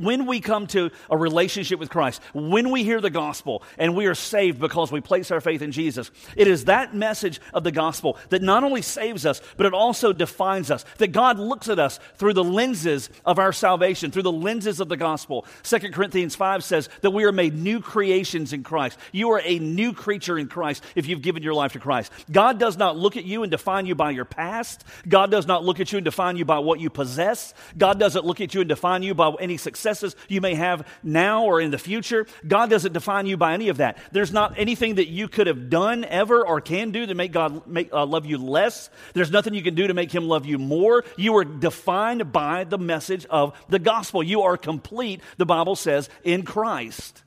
when 0.00 0.26
we 0.26 0.40
come 0.40 0.66
to 0.68 0.90
a 1.10 1.16
relationship 1.16 1.78
with 1.78 1.90
Christ, 1.90 2.22
when 2.32 2.70
we 2.70 2.84
hear 2.84 3.00
the 3.00 3.10
gospel 3.10 3.62
and 3.78 3.94
we 3.94 4.06
are 4.06 4.14
saved 4.14 4.58
because 4.58 4.90
we 4.90 5.00
place 5.00 5.30
our 5.30 5.40
faith 5.40 5.62
in 5.62 5.72
Jesus, 5.72 6.10
it 6.36 6.48
is 6.48 6.64
that 6.64 6.94
message 6.94 7.40
of 7.52 7.64
the 7.64 7.72
gospel 7.72 8.16
that 8.30 8.42
not 8.42 8.64
only 8.64 8.82
saves 8.82 9.26
us, 9.26 9.40
but 9.56 9.66
it 9.66 9.74
also 9.74 10.12
defines 10.12 10.70
us. 10.70 10.84
That 10.98 11.12
God 11.12 11.38
looks 11.38 11.68
at 11.68 11.78
us 11.78 12.00
through 12.16 12.34
the 12.34 12.44
lenses 12.44 13.10
of 13.24 13.38
our 13.38 13.52
salvation, 13.52 14.10
through 14.10 14.22
the 14.22 14.32
lenses 14.32 14.80
of 14.80 14.88
the 14.88 14.96
gospel. 14.96 15.44
2 15.64 15.78
Corinthians 15.90 16.34
5 16.34 16.64
says 16.64 16.88
that 17.02 17.10
we 17.10 17.24
are 17.24 17.32
made 17.32 17.54
new 17.54 17.80
creations 17.80 18.52
in 18.52 18.62
Christ. 18.62 18.98
You 19.12 19.30
are 19.32 19.42
a 19.44 19.58
new 19.58 19.92
creature 19.92 20.38
in 20.38 20.48
Christ 20.48 20.82
if 20.94 21.06
you've 21.06 21.22
given 21.22 21.42
your 21.42 21.54
life 21.54 21.72
to 21.72 21.80
Christ. 21.80 22.12
God 22.30 22.58
does 22.58 22.76
not 22.76 22.96
look 22.96 23.16
at 23.16 23.24
you 23.24 23.42
and 23.42 23.50
define 23.50 23.86
you 23.86 23.94
by 23.94 24.10
your 24.10 24.24
past. 24.24 24.84
God 25.08 25.30
does 25.30 25.46
not 25.46 25.64
look 25.64 25.80
at 25.80 25.92
you 25.92 25.98
and 25.98 26.04
define 26.04 26.36
you 26.36 26.44
by 26.44 26.58
what 26.58 26.80
you 26.80 26.90
possess. 26.90 27.52
God 27.76 27.98
doesn't 27.98 28.24
look 28.24 28.40
at 28.40 28.54
you 28.54 28.60
and 28.60 28.68
define 28.68 29.02
you 29.02 29.14
by 29.14 29.32
any 29.40 29.56
success 29.56 29.89
successes 29.90 30.16
you 30.28 30.40
may 30.40 30.54
have 30.54 30.86
now 31.02 31.44
or 31.44 31.60
in 31.60 31.70
the 31.70 31.78
future. 31.78 32.26
God 32.46 32.70
doesn't 32.70 32.92
define 32.92 33.26
you 33.26 33.36
by 33.36 33.54
any 33.54 33.68
of 33.68 33.78
that. 33.78 33.98
There's 34.12 34.32
not 34.32 34.58
anything 34.58 34.96
that 34.96 35.08
you 35.08 35.28
could 35.28 35.46
have 35.46 35.70
done 35.70 36.04
ever 36.04 36.46
or 36.46 36.60
can 36.60 36.90
do 36.90 37.06
to 37.06 37.14
make 37.14 37.32
God 37.32 37.66
make, 37.66 37.92
uh, 37.92 38.06
love 38.06 38.26
you 38.26 38.38
less. 38.38 38.90
There's 39.14 39.30
nothing 39.30 39.54
you 39.54 39.62
can 39.62 39.74
do 39.74 39.86
to 39.86 39.94
make 39.94 40.12
Him 40.12 40.28
love 40.28 40.46
you 40.46 40.58
more. 40.58 41.04
You 41.16 41.36
are 41.36 41.44
defined 41.44 42.32
by 42.32 42.64
the 42.64 42.78
message 42.78 43.26
of 43.26 43.56
the 43.68 43.78
gospel. 43.78 44.22
You 44.22 44.42
are 44.42 44.56
complete, 44.56 45.20
the 45.36 45.46
Bible 45.46 45.76
says, 45.76 46.08
in 46.24 46.42
Christ. 46.44 47.22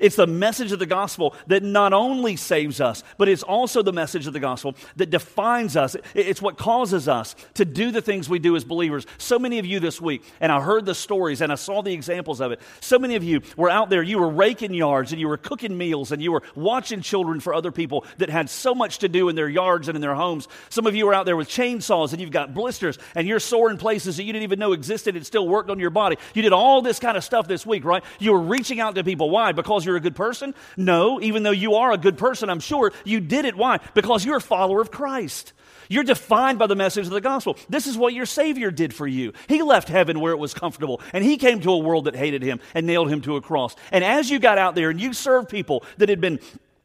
It's 0.00 0.16
the 0.16 0.26
message 0.26 0.72
of 0.72 0.78
the 0.78 0.86
gospel 0.86 1.34
that 1.46 1.62
not 1.62 1.92
only 1.92 2.36
saves 2.36 2.80
us, 2.80 3.02
but 3.18 3.28
it's 3.28 3.42
also 3.42 3.82
the 3.82 3.92
message 3.92 4.26
of 4.26 4.32
the 4.32 4.40
gospel 4.40 4.74
that 4.96 5.10
defines 5.10 5.76
us. 5.76 5.96
It's 6.14 6.42
what 6.42 6.56
causes 6.56 7.08
us 7.08 7.34
to 7.54 7.64
do 7.64 7.90
the 7.90 8.02
things 8.02 8.28
we 8.28 8.38
do 8.38 8.56
as 8.56 8.64
believers. 8.64 9.06
So 9.18 9.38
many 9.38 9.58
of 9.58 9.66
you 9.66 9.80
this 9.80 10.00
week, 10.00 10.24
and 10.40 10.50
I 10.52 10.60
heard 10.60 10.84
the 10.86 10.94
stories 10.94 11.40
and 11.40 11.50
I 11.50 11.56
saw 11.56 11.82
the 11.82 11.92
examples 11.92 12.40
of 12.40 12.52
it. 12.52 12.60
So 12.80 12.98
many 12.98 13.16
of 13.16 13.24
you 13.24 13.40
were 13.56 13.70
out 13.70 13.90
there, 13.90 14.02
you 14.02 14.18
were 14.18 14.28
raking 14.28 14.74
yards 14.74 15.12
and 15.12 15.20
you 15.20 15.28
were 15.28 15.36
cooking 15.36 15.76
meals 15.76 16.12
and 16.12 16.22
you 16.22 16.32
were 16.32 16.42
watching 16.54 17.00
children 17.00 17.40
for 17.40 17.54
other 17.54 17.72
people 17.72 18.04
that 18.18 18.30
had 18.30 18.48
so 18.50 18.74
much 18.74 18.98
to 18.98 19.08
do 19.08 19.28
in 19.28 19.36
their 19.36 19.48
yards 19.48 19.88
and 19.88 19.96
in 19.96 20.02
their 20.02 20.14
homes. 20.14 20.48
Some 20.68 20.86
of 20.86 20.94
you 20.94 21.06
were 21.06 21.14
out 21.14 21.26
there 21.26 21.36
with 21.36 21.48
chainsaws 21.48 22.12
and 22.12 22.20
you've 22.20 22.30
got 22.30 22.54
blisters 22.54 22.98
and 23.14 23.26
you're 23.26 23.40
sore 23.40 23.70
in 23.70 23.78
places 23.78 24.16
that 24.16 24.24
you 24.24 24.32
didn't 24.32 24.44
even 24.44 24.58
know 24.58 24.72
existed 24.72 25.16
and 25.16 25.26
still 25.26 25.48
worked 25.48 25.70
on 25.70 25.80
your 25.80 25.90
body. 25.90 26.16
You 26.34 26.42
did 26.42 26.52
all 26.52 26.82
this 26.82 26.98
kind 26.98 27.16
of 27.16 27.24
stuff 27.24 27.48
this 27.48 27.66
week, 27.66 27.84
right? 27.84 28.04
You 28.18 28.32
were 28.32 28.40
reaching 28.40 28.80
out 28.80 28.94
to 28.94 29.04
people. 29.04 29.30
Why? 29.30 29.52
Because 29.52 29.73
because 29.74 29.86
you're 29.86 29.96
a 29.96 30.00
good 30.00 30.16
person? 30.16 30.54
No, 30.76 31.20
even 31.20 31.42
though 31.42 31.50
you 31.50 31.74
are 31.74 31.92
a 31.92 31.98
good 31.98 32.16
person, 32.16 32.48
I'm 32.48 32.60
sure 32.60 32.92
you 33.04 33.20
did 33.20 33.44
it. 33.44 33.56
Why? 33.56 33.80
Because 33.94 34.24
you're 34.24 34.36
a 34.36 34.40
follower 34.40 34.80
of 34.80 34.90
Christ. 34.90 35.52
You're 35.88 36.04
defined 36.04 36.58
by 36.58 36.66
the 36.66 36.76
message 36.76 37.06
of 37.06 37.12
the 37.12 37.20
gospel. 37.20 37.58
This 37.68 37.86
is 37.86 37.98
what 37.98 38.14
your 38.14 38.24
Savior 38.24 38.70
did 38.70 38.94
for 38.94 39.06
you. 39.06 39.32
He 39.48 39.62
left 39.62 39.88
heaven 39.88 40.20
where 40.20 40.32
it 40.32 40.38
was 40.38 40.54
comfortable, 40.54 41.00
and 41.12 41.24
He 41.24 41.36
came 41.36 41.60
to 41.60 41.72
a 41.72 41.78
world 41.78 42.04
that 42.04 42.16
hated 42.16 42.42
Him 42.42 42.60
and 42.74 42.86
nailed 42.86 43.10
Him 43.10 43.20
to 43.22 43.36
a 43.36 43.40
cross. 43.40 43.74
And 43.90 44.04
as 44.04 44.30
you 44.30 44.38
got 44.38 44.58
out 44.58 44.74
there 44.74 44.90
and 44.90 45.00
you 45.00 45.12
served 45.12 45.48
people 45.48 45.84
that 45.98 46.08
had 46.08 46.20
been 46.20 46.38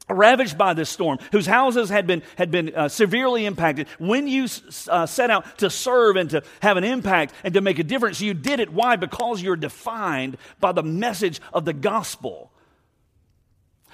ravaged 0.09 0.57
by 0.57 0.73
this 0.73 0.89
storm, 0.89 1.19
whose 1.31 1.45
houses 1.45 1.89
had 1.89 2.07
been, 2.07 2.23
had 2.35 2.51
been 2.51 2.73
uh, 2.75 2.89
severely 2.89 3.45
impacted, 3.45 3.87
when 3.99 4.27
you 4.27 4.47
uh, 4.89 5.05
set 5.05 5.29
out 5.29 5.59
to 5.59 5.69
serve 5.69 6.15
and 6.15 6.31
to 6.31 6.43
have 6.61 6.77
an 6.77 6.83
impact 6.83 7.33
and 7.43 7.53
to 7.53 7.61
make 7.61 7.79
a 7.79 7.83
difference, 7.83 8.19
you 8.19 8.33
did 8.33 8.59
it. 8.59 8.73
Why? 8.73 8.95
Because 8.95 9.41
you're 9.41 9.55
defined 9.55 10.37
by 10.59 10.71
the 10.71 10.83
message 10.83 11.39
of 11.53 11.63
the 11.63 11.73
gospel 11.73 12.48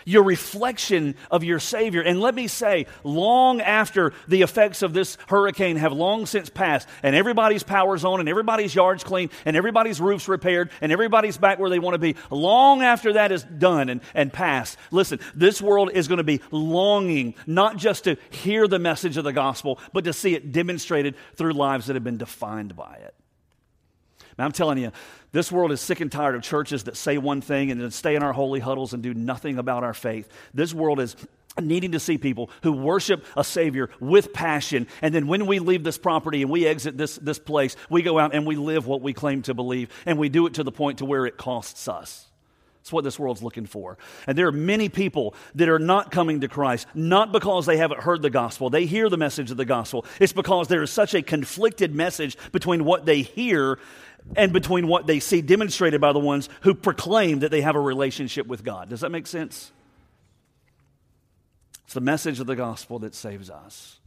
your 0.05 0.23
reflection 0.23 1.15
of 1.29 1.43
your 1.43 1.59
Savior. 1.59 2.01
And 2.01 2.21
let 2.21 2.33
me 2.33 2.47
say, 2.47 2.85
long 3.03 3.59
after 3.59 4.13
the 4.27 4.43
effects 4.43 4.81
of 4.81 4.93
this 4.93 5.17
hurricane 5.27 5.75
have 5.77 5.91
long 5.91 6.25
since 6.25 6.49
passed, 6.49 6.87
and 7.03 7.15
everybody's 7.15 7.63
power's 7.63 8.05
on, 8.05 8.19
and 8.19 8.29
everybody's 8.29 8.73
yards 8.73 9.03
clean, 9.03 9.29
and 9.43 9.57
everybody's 9.57 9.99
roofs 9.99 10.27
repaired, 10.27 10.69
and 10.79 10.91
everybody's 10.91 11.37
back 11.37 11.59
where 11.59 11.69
they 11.69 11.79
want 11.79 11.95
to 11.95 11.99
be, 11.99 12.15
long 12.29 12.81
after 12.81 13.13
that 13.13 13.31
is 13.31 13.43
done 13.43 13.89
and, 13.89 14.01
and 14.13 14.31
passed, 14.31 14.77
listen, 14.91 15.19
this 15.33 15.61
world 15.61 15.91
is 15.93 16.07
going 16.07 16.17
to 16.17 16.23
be 16.23 16.41
longing 16.51 17.33
not 17.47 17.77
just 17.77 18.05
to 18.05 18.15
hear 18.29 18.67
the 18.67 18.79
message 18.79 19.17
of 19.17 19.23
the 19.23 19.33
gospel, 19.33 19.79
but 19.91 20.03
to 20.03 20.13
see 20.13 20.35
it 20.35 20.51
demonstrated 20.51 21.15
through 21.35 21.53
lives 21.53 21.87
that 21.87 21.95
have 21.95 22.03
been 22.03 22.17
defined 22.17 22.75
by 22.75 22.95
it. 23.01 23.15
Now, 24.37 24.45
I'm 24.45 24.51
telling 24.51 24.77
you, 24.77 24.91
this 25.35 25.51
world 25.51 25.73
is 25.73 25.81
sick 25.81 25.99
and 25.99 26.09
tired 26.09 26.33
of 26.33 26.43
churches 26.43 26.85
that 26.85 26.95
say 26.95 27.17
one 27.17 27.41
thing 27.41 27.69
and 27.69 27.81
then 27.81 27.91
stay 27.91 28.15
in 28.15 28.23
our 28.23 28.31
holy 28.31 28.61
huddles 28.61 28.93
and 28.93 29.03
do 29.03 29.13
nothing 29.13 29.57
about 29.57 29.83
our 29.83 29.93
faith. 29.93 30.29
This 30.53 30.73
world 30.73 31.01
is 31.01 31.17
needing 31.59 31.91
to 31.91 31.99
see 31.99 32.17
people 32.17 32.49
who 32.63 32.71
worship 32.71 33.25
a 33.35 33.43
Savior 33.43 33.89
with 33.99 34.31
passion. 34.31 34.87
And 35.01 35.13
then 35.13 35.27
when 35.27 35.45
we 35.45 35.59
leave 35.59 35.83
this 35.83 35.97
property 35.97 36.41
and 36.41 36.49
we 36.49 36.65
exit 36.65 36.97
this, 36.97 37.17
this 37.17 37.37
place, 37.37 37.75
we 37.89 38.01
go 38.01 38.17
out 38.17 38.33
and 38.33 38.45
we 38.45 38.55
live 38.55 38.87
what 38.87 39.01
we 39.01 39.11
claim 39.11 39.41
to 39.41 39.53
believe. 39.53 39.89
And 40.05 40.17
we 40.17 40.29
do 40.29 40.47
it 40.47 40.53
to 40.53 40.63
the 40.63 40.71
point 40.71 40.99
to 40.99 41.05
where 41.05 41.25
it 41.25 41.35
costs 41.35 41.89
us. 41.89 42.27
It's 42.79 42.93
what 42.93 43.03
this 43.03 43.19
world's 43.19 43.43
looking 43.43 43.65
for. 43.65 43.97
And 44.27 44.37
there 44.37 44.47
are 44.47 44.53
many 44.53 44.87
people 44.87 45.35
that 45.55 45.67
are 45.67 45.79
not 45.79 46.11
coming 46.11 46.41
to 46.41 46.47
Christ, 46.47 46.87
not 46.93 47.33
because 47.33 47.65
they 47.65 47.75
haven't 47.75 48.01
heard 48.01 48.21
the 48.21 48.29
gospel. 48.29 48.69
They 48.69 48.85
hear 48.85 49.09
the 49.09 49.17
message 49.17 49.51
of 49.51 49.57
the 49.57 49.65
gospel. 49.65 50.05
It's 50.19 50.33
because 50.33 50.69
there 50.69 50.83
is 50.83 50.91
such 50.91 51.13
a 51.13 51.21
conflicted 51.21 51.93
message 51.93 52.37
between 52.51 52.85
what 52.85 53.05
they 53.05 53.23
hear 53.23 53.79
and 54.35 54.51
between 54.53 54.87
what 54.87 55.07
they 55.07 55.19
see 55.19 55.41
demonstrated 55.41 56.01
by 56.01 56.13
the 56.13 56.19
ones 56.19 56.49
who 56.61 56.73
proclaim 56.73 57.39
that 57.39 57.51
they 57.51 57.61
have 57.61 57.75
a 57.75 57.79
relationship 57.79 58.47
with 58.47 58.63
God. 58.63 58.89
Does 58.89 59.01
that 59.01 59.11
make 59.11 59.27
sense? 59.27 59.71
It's 61.85 61.93
the 61.93 62.01
message 62.01 62.39
of 62.39 62.47
the 62.47 62.55
gospel 62.55 62.99
that 62.99 63.13
saves 63.13 63.49
us, 63.49 63.99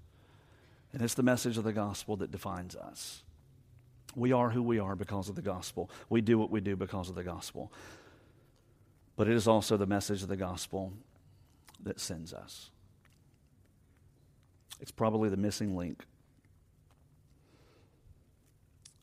and 0.92 1.02
it's 1.02 1.14
the 1.14 1.22
message 1.22 1.56
of 1.56 1.64
the 1.64 1.72
gospel 1.72 2.16
that 2.16 2.32
defines 2.32 2.74
us. 2.74 3.22
We 4.16 4.32
are 4.32 4.50
who 4.50 4.62
we 4.62 4.80
are 4.80 4.96
because 4.96 5.28
of 5.28 5.36
the 5.36 5.42
gospel. 5.42 5.90
We 6.08 6.20
do 6.20 6.38
what 6.38 6.50
we 6.50 6.60
do 6.60 6.74
because 6.74 7.08
of 7.08 7.14
the 7.14 7.22
gospel. 7.22 7.72
But 9.16 9.28
it 9.28 9.34
is 9.34 9.46
also 9.46 9.76
the 9.76 9.86
message 9.86 10.22
of 10.22 10.28
the 10.28 10.36
gospel 10.36 10.92
that 11.84 12.00
sends 12.00 12.32
us. 12.32 12.70
It's 14.80 14.90
probably 14.90 15.28
the 15.28 15.36
missing 15.36 15.76
link 15.76 16.04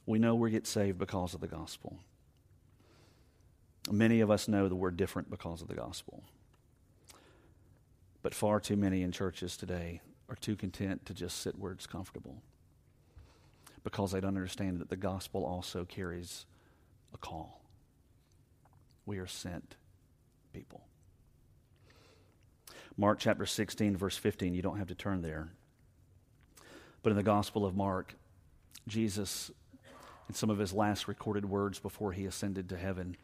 we 0.06 0.20
know 0.20 0.36
we 0.36 0.52
get 0.52 0.68
saved 0.68 0.98
because 0.98 1.34
of 1.34 1.42
the 1.42 1.48
gospel. 1.48 1.98
Many 3.92 4.22
of 4.22 4.32
us 4.32 4.48
know 4.48 4.68
that 4.68 4.76
we're 4.76 4.92
different 4.92 5.30
because 5.30 5.62
of 5.62 5.68
the 5.68 5.76
gospel. 5.76 6.24
But 8.22 8.34
far 8.34 8.60
too 8.60 8.76
many 8.76 9.04
in 9.04 9.12
churches 9.12 9.56
today 9.58 10.02
are 10.30 10.36
too 10.36 10.56
content 10.56 11.06
to 11.06 11.14
just 11.14 11.40
sit 11.40 11.60
where 11.60 11.72
it's 11.72 11.86
comfortable 11.86 12.42
because 13.84 14.12
they 14.12 14.20
don't 14.20 14.30
understand 14.30 14.80
that 14.80 14.90
the 14.90 14.96
gospel 14.96 15.46
also 15.46 15.86
carries 15.86 16.46
a 17.14 17.18
call. 17.18 17.62
We 19.06 19.20
are 19.20 19.28
sent 19.28 19.76
people. 20.54 20.82
Mark 22.98 23.20
chapter 23.20 23.46
16, 23.46 23.98
verse 23.98 24.18
15, 24.18 24.54
you 24.54 24.62
don't 24.62 24.78
have 24.78 24.88
to 24.88 24.96
turn 24.96 25.22
there. 25.22 25.50
But 27.04 27.12
in 27.12 27.18
the 27.18 27.24
Gospel 27.24 27.66
of 27.66 27.76
Mark, 27.76 28.16
Jesus 28.88 29.52
in 30.28 30.36
some 30.36 30.50
of 30.50 30.58
his 30.58 30.74
last 30.74 31.08
recorded 31.08 31.46
words 31.46 31.80
before 31.80 32.12
he 32.12 32.26
ascended 32.26 32.70
to 32.70 32.78
heaven, 32.78 33.16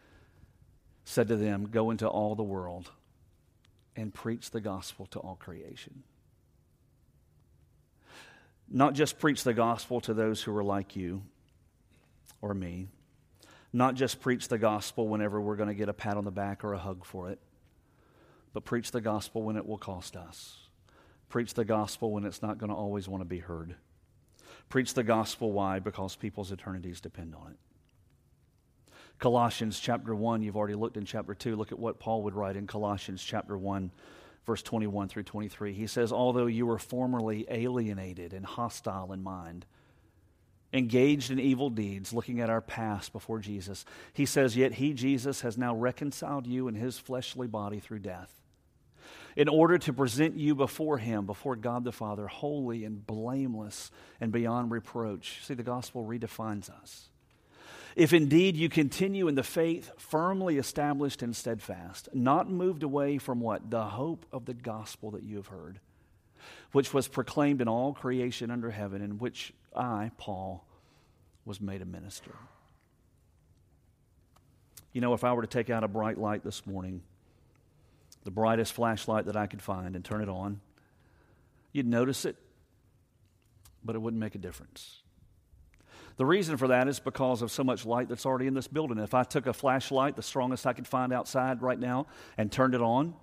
said 1.03 1.27
to 1.27 1.35
them, 1.35 1.67
Go 1.71 1.91
into 1.91 2.07
all 2.07 2.35
the 2.35 2.43
world 2.43 2.91
and 3.95 4.13
preach 4.13 4.51
the 4.51 4.61
gospel 4.61 5.05
to 5.07 5.19
all 5.19 5.35
creation. 5.35 6.03
Not 8.69 8.93
just 8.93 9.19
preach 9.19 9.43
the 9.43 9.53
gospel 9.53 9.99
to 10.01 10.13
those 10.13 10.41
who 10.41 10.55
are 10.55 10.63
like 10.63 10.95
you 10.95 11.23
or 12.41 12.53
me, 12.53 12.87
not 13.73 13.95
just 13.95 14.21
preach 14.21 14.47
the 14.47 14.57
gospel 14.57 15.07
whenever 15.07 15.39
we're 15.39 15.55
going 15.55 15.69
to 15.69 15.75
get 15.75 15.89
a 15.89 15.93
pat 15.93 16.17
on 16.17 16.23
the 16.23 16.31
back 16.31 16.63
or 16.63 16.73
a 16.73 16.77
hug 16.77 17.05
for 17.05 17.29
it, 17.29 17.39
but 18.53 18.65
preach 18.65 18.91
the 18.91 19.01
gospel 19.01 19.43
when 19.43 19.57
it 19.57 19.65
will 19.65 19.77
cost 19.77 20.15
us. 20.15 20.57
Preach 21.29 21.53
the 21.53 21.65
gospel 21.65 22.11
when 22.11 22.25
it's 22.25 22.41
not 22.41 22.57
going 22.57 22.69
to 22.69 22.75
always 22.75 23.07
want 23.07 23.21
to 23.21 23.25
be 23.25 23.39
heard. 23.39 23.75
Preach 24.71 24.93
the 24.93 25.03
gospel, 25.03 25.51
why? 25.51 25.79
Because 25.79 26.15
people's 26.15 26.53
eternities 26.53 27.01
depend 27.01 27.36
on 27.36 27.51
it. 27.51 27.57
Colossians 29.19 29.77
chapter 29.77 30.15
1, 30.15 30.41
you've 30.41 30.55
already 30.55 30.75
looked 30.75 30.95
in 30.95 31.03
chapter 31.03 31.36
2. 31.36 31.57
Look 31.57 31.73
at 31.73 31.77
what 31.77 31.99
Paul 31.99 32.23
would 32.23 32.34
write 32.34 32.55
in 32.55 32.67
Colossians 32.67 33.21
chapter 33.21 33.57
1, 33.57 33.91
verse 34.45 34.63
21 34.63 35.10
through 35.10 35.23
23. 35.23 35.73
He 35.73 35.88
says, 35.88 36.13
Although 36.13 36.45
you 36.45 36.65
were 36.65 36.79
formerly 36.79 37.45
alienated 37.49 38.34
and 38.34 38.45
hostile 38.45 39.12
in 39.12 39.21
mind, 39.21 39.65
engaged 40.71 41.31
in 41.31 41.39
evil 41.39 41.69
deeds, 41.69 42.13
looking 42.13 42.39
at 42.39 42.49
our 42.49 42.62
past 42.62 43.12
before 43.12 43.39
Jesus, 43.39 43.84
he 44.13 44.25
says, 44.25 44.55
Yet 44.55 44.75
he, 44.75 44.93
Jesus, 44.93 45.41
has 45.41 45.57
now 45.57 45.75
reconciled 45.75 46.47
you 46.47 46.69
in 46.69 46.75
his 46.75 46.97
fleshly 46.97 47.45
body 47.45 47.81
through 47.81 47.99
death, 47.99 48.40
in 49.35 49.47
order 49.47 49.77
to 49.77 49.93
present 49.93 50.37
you 50.37 50.55
before 50.55 50.97
him, 50.97 51.25
before 51.25 51.55
God 51.55 51.83
the 51.83 51.91
Father, 51.91 52.27
holy 52.27 52.85
and 52.85 53.05
blameless 53.05 53.91
and 54.19 54.31
beyond 54.31 54.71
reproach. 54.71 55.39
See, 55.43 55.53
the 55.53 55.63
gospel 55.63 56.05
redefines 56.05 56.69
us 56.69 57.09
if 57.95 58.13
indeed 58.13 58.55
you 58.55 58.69
continue 58.69 59.27
in 59.27 59.35
the 59.35 59.43
faith 59.43 59.91
firmly 59.97 60.57
established 60.57 61.21
and 61.21 61.35
steadfast, 61.35 62.09
not 62.13 62.49
moved 62.49 62.83
away 62.83 63.17
from 63.17 63.39
what? 63.39 63.69
The 63.69 63.83
hope 63.83 64.25
of 64.31 64.45
the 64.45 64.53
gospel 64.53 65.11
that 65.11 65.23
you 65.23 65.37
have 65.37 65.47
heard, 65.47 65.79
which 66.71 66.93
was 66.93 67.07
proclaimed 67.07 67.61
in 67.61 67.67
all 67.67 67.93
creation 67.93 68.49
under 68.49 68.71
heaven, 68.71 69.01
in 69.01 69.17
which 69.17 69.53
I, 69.75 70.11
Paul, 70.17 70.65
was 71.45 71.59
made 71.59 71.81
a 71.81 71.85
minister. 71.85 72.35
You 74.93 75.01
know, 75.01 75.13
if 75.13 75.23
I 75.23 75.33
were 75.33 75.41
to 75.41 75.47
take 75.47 75.69
out 75.69 75.83
a 75.83 75.87
bright 75.87 76.17
light 76.17 76.43
this 76.43 76.65
morning, 76.65 77.01
the 78.23 78.31
brightest 78.31 78.73
flashlight 78.73 79.25
that 79.25 79.36
I 79.36 79.47
could 79.47 79.62
find, 79.62 79.95
and 79.95 80.05
turn 80.05 80.21
it 80.21 80.29
on, 80.29 80.62
you'd 81.71 81.88
notice 81.88 82.25
it, 82.25 82.36
but 83.84 83.95
it 83.95 83.99
wouldn't 83.99 84.19
make 84.19 84.36
a 84.36 84.39
difference. 84.39 85.01
The 86.17 86.25
reason 86.25 86.57
for 86.57 86.67
that 86.67 86.88
is 86.88 86.99
because 86.99 87.41
of 87.41 87.51
so 87.51 87.63
much 87.63 87.86
light 87.86 88.10
that's 88.10 88.25
already 88.25 88.47
in 88.47 88.53
this 88.53 88.67
building. 88.67 88.97
If 88.99 89.13
I 89.13 89.23
took 89.23 89.47
a 89.47 89.53
flashlight, 89.53 90.15
the 90.15 90.21
strongest 90.21 90.67
I 90.67 90.73
could 90.73 90.88
find 90.88 91.13
outside 91.13 91.62
right 91.62 91.79
now, 91.79 92.07
and 92.38 92.51
turned 92.51 92.75
it 92.75 92.81
on, 92.81 93.15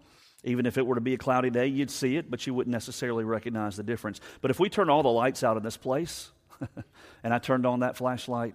even 0.45 0.67
if 0.67 0.79
it 0.79 0.87
were 0.87 0.95
to 0.95 1.01
be 1.01 1.15
a 1.15 1.19
cloudy 1.19 1.51
day, 1.51 1.67
you'd 1.67 1.91
see 1.91 2.17
it, 2.17 2.31
but 2.31 2.47
you 2.47 2.55
wouldn't 2.55 2.73
necessarily 2.73 3.25
recognize 3.25 3.77
the 3.77 3.83
difference. 3.83 4.21
But 4.41 4.51
if 4.51 4.61
we 4.61 4.69
turn 4.69 4.89
all 4.89 5.03
the 5.03 5.09
lights 5.09 5.43
out 5.43 5.57
in 5.57 5.63
this 5.63 5.77
place, 5.77 6.31
and 7.23 7.35
I 7.35 7.39
turned 7.39 7.67
on 7.67 7.81
that 7.81 7.97
flashlight, 7.97 8.55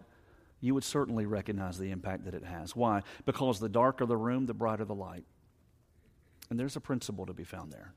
you 0.62 0.74
would 0.74 0.86
certainly 0.86 1.26
recognize 1.26 1.78
the 1.78 1.92
impact 1.92 2.26
that 2.26 2.34
it 2.34 2.46
has. 2.46 2.76
Why? 2.76 3.02
Because 3.26 3.60
the 3.60 3.70
darker 3.70 4.06
the 4.06 4.16
room, 4.16 4.46
the 4.46 4.54
brighter 4.54 4.86
the 4.86 4.96
light. 4.96 5.26
And 6.50 6.60
there's 6.60 6.76
a 6.76 6.82
principle 6.82 7.26
to 7.26 7.34
be 7.34 7.44
found 7.44 7.72
there. 7.72 7.94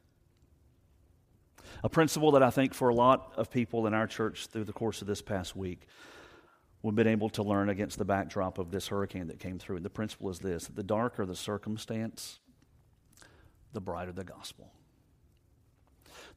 A 1.82 1.88
principle 1.88 2.30
that 2.32 2.42
I 2.42 2.50
think 2.50 2.74
for 2.74 2.88
a 2.88 2.94
lot 2.94 3.32
of 3.36 3.50
people 3.50 3.86
in 3.86 3.94
our 3.94 4.06
church 4.06 4.46
through 4.46 4.64
the 4.64 4.72
course 4.72 5.02
of 5.02 5.08
this 5.08 5.20
past 5.20 5.56
week 5.56 5.86
we've 6.82 6.94
been 6.94 7.08
able 7.08 7.28
to 7.30 7.42
learn 7.42 7.68
against 7.68 7.98
the 7.98 8.04
backdrop 8.04 8.58
of 8.58 8.70
this 8.70 8.88
hurricane 8.88 9.26
that 9.26 9.40
came 9.40 9.58
through. 9.58 9.76
And 9.76 9.84
the 9.84 9.90
principle 9.90 10.30
is 10.30 10.38
this 10.38 10.68
the 10.68 10.82
darker 10.82 11.26
the 11.26 11.34
circumstance, 11.34 12.38
the 13.72 13.80
brighter 13.80 14.12
the 14.12 14.24
gospel. 14.24 14.72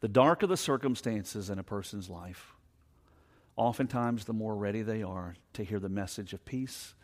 The 0.02 0.08
darker 0.08 0.48
the 0.48 0.58
circumstances 0.58 1.50
in 1.50 1.60
a 1.60 1.64
person's 1.64 2.10
life, 2.10 2.56
oftentimes 3.56 4.26
the 4.26 4.34
more 4.34 4.56
ready 4.56 4.82
they 4.82 5.04
are 5.04 5.36
to 5.54 5.64
hear 5.64 5.80
the 5.80 5.90
message 5.90 6.34
of 6.34 6.44
peace 6.46 6.96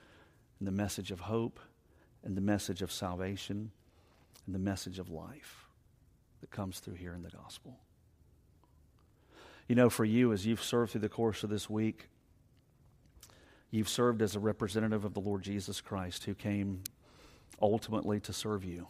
and 0.60 0.68
the 0.68 0.72
message 0.72 1.12
of 1.12 1.22
hope 1.22 1.60
and 2.24 2.36
the 2.36 2.42
message 2.42 2.82
of 2.82 2.92
salvation 2.92 3.72
and 4.46 4.56
the 4.56 4.60
message 4.60 5.00
of 5.00 5.10
life 5.10 5.66
that 6.42 6.52
comes 6.52 6.80
through 6.80 6.96
here 6.96 7.14
in 7.14 7.24
the 7.24 7.30
gospel. 7.30 7.80
You 9.68 9.76
know, 9.76 9.90
for 9.90 10.06
you, 10.06 10.32
as 10.32 10.46
you've 10.46 10.64
served 10.64 10.92
through 10.92 11.02
the 11.02 11.10
course 11.10 11.44
of 11.44 11.50
this 11.50 11.70
week, 11.70 12.10
You've 13.76 13.90
served 13.90 14.22
as 14.22 14.38
a 14.38 14.40
representative 14.40 15.04
of 15.04 15.14
the 15.14 15.20
Lord 15.20 15.44
Jesus 15.44 15.82
Christ 15.82 16.24
who 16.24 16.34
came 16.34 16.82
ultimately 17.62 18.22
to 18.22 18.32
serve 18.32 18.64
you. 18.64 18.88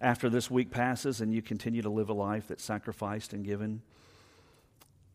After 0.00 0.30
this 0.30 0.48
week 0.48 0.70
passes 0.70 1.20
and 1.20 1.34
you 1.34 1.42
continue 1.42 1.82
to 1.82 1.88
live 1.88 2.10
a 2.10 2.14
life 2.14 2.46
that's 2.46 2.62
sacrificed 2.62 3.32
and 3.32 3.44
given, 3.44 3.82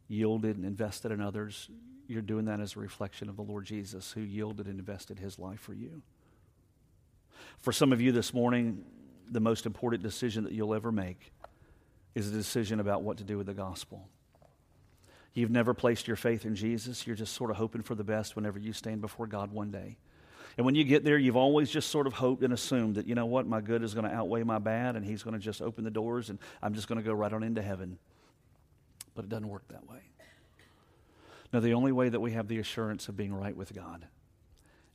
yielded 0.09 0.57
and 0.57 0.65
invested 0.65 1.13
in 1.13 1.21
others, 1.21 1.69
you're 2.07 2.21
doing 2.21 2.43
that 2.43 2.59
as 2.59 2.75
a 2.75 2.79
reflection 2.79 3.29
of 3.29 3.37
the 3.37 3.41
Lord 3.41 3.63
Jesus 3.63 4.11
who 4.11 4.19
yielded 4.19 4.67
and 4.67 4.79
invested 4.79 5.19
his 5.19 5.39
life 5.39 5.61
for 5.61 5.73
you. 5.73 6.01
For 7.59 7.71
some 7.71 7.93
of 7.93 8.01
you 8.01 8.11
this 8.11 8.33
morning, 8.33 8.83
the 9.29 9.39
most 9.39 9.65
important 9.65 10.03
decision 10.03 10.43
that 10.45 10.53
you'll 10.53 10.73
ever 10.73 10.91
make 10.91 11.31
is 12.15 12.27
a 12.27 12.31
decision 12.31 12.79
about 12.79 13.03
what 13.03 13.17
to 13.17 13.23
do 13.23 13.37
with 13.37 13.47
the 13.47 13.53
gospel. 13.53 14.07
You've 15.33 15.51
never 15.51 15.73
placed 15.73 16.07
your 16.07 16.17
faith 16.17 16.45
in 16.45 16.55
Jesus. 16.55 17.05
You're 17.05 17.15
just 17.15 17.33
sort 17.33 17.51
of 17.51 17.57
hoping 17.57 17.81
for 17.81 17.95
the 17.95 18.03
best 18.03 18.35
whenever 18.35 18.57
you 18.57 18.73
stand 18.73 19.01
before 19.01 19.27
God 19.27 19.51
one 19.51 19.71
day. 19.71 19.97
And 20.57 20.65
when 20.65 20.75
you 20.75 20.83
get 20.83 21.03
there, 21.03 21.17
you've 21.17 21.37
always 21.37 21.69
just 21.69 21.89
sort 21.89 22.07
of 22.07 22.13
hoped 22.13 22.43
and 22.43 22.51
assumed 22.51 22.95
that, 22.95 23.07
you 23.07 23.15
know 23.15 23.27
what, 23.27 23.47
my 23.47 23.61
good 23.61 23.83
is 23.83 23.93
going 23.93 24.09
to 24.09 24.13
outweigh 24.13 24.43
my 24.43 24.59
bad, 24.59 24.95
and 24.95 25.05
He's 25.05 25.23
going 25.23 25.35
to 25.35 25.39
just 25.39 25.61
open 25.61 25.83
the 25.83 25.91
doors, 25.91 26.29
and 26.29 26.39
I'm 26.61 26.73
just 26.73 26.87
going 26.87 26.97
to 26.97 27.05
go 27.05 27.13
right 27.13 27.31
on 27.31 27.43
into 27.43 27.61
heaven. 27.61 27.99
But 29.15 29.25
it 29.25 29.29
doesn't 29.29 29.47
work 29.47 29.67
that 29.69 29.87
way. 29.87 29.99
No, 31.53 31.59
the 31.59 31.73
only 31.73 31.91
way 31.91 32.09
that 32.09 32.19
we 32.19 32.31
have 32.31 32.47
the 32.47 32.59
assurance 32.59 33.07
of 33.07 33.15
being 33.15 33.33
right 33.33 33.55
with 33.55 33.73
God 33.73 34.05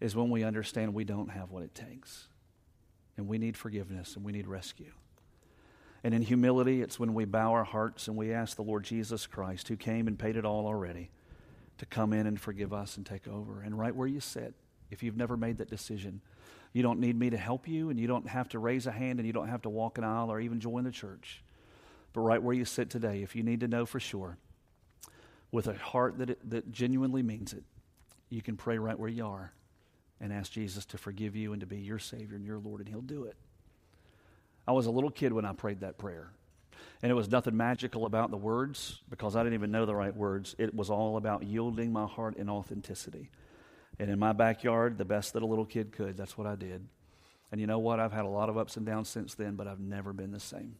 is 0.00 0.14
when 0.14 0.30
we 0.30 0.44
understand 0.44 0.92
we 0.92 1.04
don't 1.04 1.30
have 1.30 1.50
what 1.50 1.62
it 1.62 1.74
takes. 1.74 2.28
And 3.16 3.28
we 3.28 3.38
need 3.38 3.56
forgiveness 3.56 4.16
and 4.16 4.24
we 4.24 4.32
need 4.32 4.46
rescue. 4.46 4.92
And 6.02 6.12
in 6.12 6.22
humility, 6.22 6.82
it's 6.82 6.98
when 6.98 7.14
we 7.14 7.24
bow 7.24 7.52
our 7.52 7.64
hearts 7.64 8.08
and 8.08 8.16
we 8.16 8.32
ask 8.32 8.56
the 8.56 8.62
Lord 8.62 8.84
Jesus 8.84 9.26
Christ, 9.26 9.68
who 9.68 9.76
came 9.76 10.06
and 10.06 10.18
paid 10.18 10.36
it 10.36 10.44
all 10.44 10.66
already, 10.66 11.10
to 11.78 11.86
come 11.86 12.12
in 12.12 12.26
and 12.26 12.38
forgive 12.38 12.72
us 12.74 12.96
and 12.98 13.06
take 13.06 13.26
over. 13.26 13.62
And 13.62 13.78
right 13.78 13.94
where 13.94 14.06
you 14.06 14.20
sit, 14.20 14.54
if 14.90 15.02
you've 15.02 15.16
never 15.16 15.36
made 15.36 15.58
that 15.58 15.70
decision, 15.70 16.20
you 16.74 16.82
don't 16.82 17.00
need 17.00 17.18
me 17.18 17.30
to 17.30 17.38
help 17.38 17.66
you, 17.66 17.88
and 17.88 17.98
you 17.98 18.06
don't 18.06 18.28
have 18.28 18.48
to 18.50 18.58
raise 18.58 18.86
a 18.86 18.92
hand, 18.92 19.18
and 19.18 19.26
you 19.26 19.32
don't 19.32 19.48
have 19.48 19.62
to 19.62 19.70
walk 19.70 19.96
an 19.96 20.04
aisle 20.04 20.30
or 20.30 20.40
even 20.40 20.60
join 20.60 20.84
the 20.84 20.90
church. 20.90 21.42
But 22.12 22.20
right 22.20 22.42
where 22.42 22.54
you 22.54 22.64
sit 22.64 22.90
today, 22.90 23.22
if 23.22 23.34
you 23.34 23.42
need 23.42 23.60
to 23.60 23.68
know 23.68 23.86
for 23.86 23.98
sure, 23.98 24.36
with 25.52 25.68
a 25.68 25.74
heart 25.74 26.18
that, 26.18 26.30
it, 26.30 26.50
that 26.50 26.70
genuinely 26.70 27.22
means 27.22 27.52
it, 27.52 27.62
you 28.28 28.42
can 28.42 28.56
pray 28.56 28.76
right 28.76 28.98
where 28.98 29.08
you 29.08 29.24
are 29.24 29.52
and 30.24 30.32
ask 30.32 30.50
Jesus 30.50 30.86
to 30.86 30.96
forgive 30.96 31.36
you 31.36 31.52
and 31.52 31.60
to 31.60 31.66
be 31.66 31.76
your 31.76 31.98
Savior 31.98 32.34
and 32.34 32.46
your 32.46 32.58
Lord, 32.58 32.80
and 32.80 32.88
He'll 32.88 33.02
do 33.02 33.24
it. 33.24 33.36
I 34.66 34.72
was 34.72 34.86
a 34.86 34.90
little 34.90 35.10
kid 35.10 35.34
when 35.34 35.44
I 35.44 35.52
prayed 35.52 35.80
that 35.80 35.98
prayer. 35.98 36.30
And 37.02 37.12
it 37.12 37.14
was 37.14 37.30
nothing 37.30 37.54
magical 37.54 38.06
about 38.06 38.30
the 38.30 38.38
words 38.38 39.02
because 39.10 39.36
I 39.36 39.42
didn't 39.42 39.52
even 39.52 39.70
know 39.70 39.84
the 39.84 39.94
right 39.94 40.16
words. 40.16 40.56
It 40.56 40.74
was 40.74 40.88
all 40.88 41.18
about 41.18 41.42
yielding 41.42 41.92
my 41.92 42.06
heart 42.06 42.36
in 42.36 42.48
authenticity. 42.48 43.30
And 43.98 44.08
in 44.08 44.18
my 44.18 44.32
backyard, 44.32 44.96
the 44.96 45.04
best 45.04 45.34
that 45.34 45.42
a 45.42 45.46
little 45.46 45.66
kid 45.66 45.92
could, 45.92 46.16
that's 46.16 46.38
what 46.38 46.46
I 46.46 46.54
did. 46.54 46.88
And 47.52 47.60
you 47.60 47.66
know 47.66 47.78
what? 47.78 48.00
I've 48.00 48.12
had 48.12 48.24
a 48.24 48.28
lot 48.28 48.48
of 48.48 48.56
ups 48.56 48.78
and 48.78 48.86
downs 48.86 49.10
since 49.10 49.34
then, 49.34 49.56
but 49.56 49.66
I've 49.66 49.78
never 49.78 50.14
been 50.14 50.32
the 50.32 50.40
same. 50.40 50.76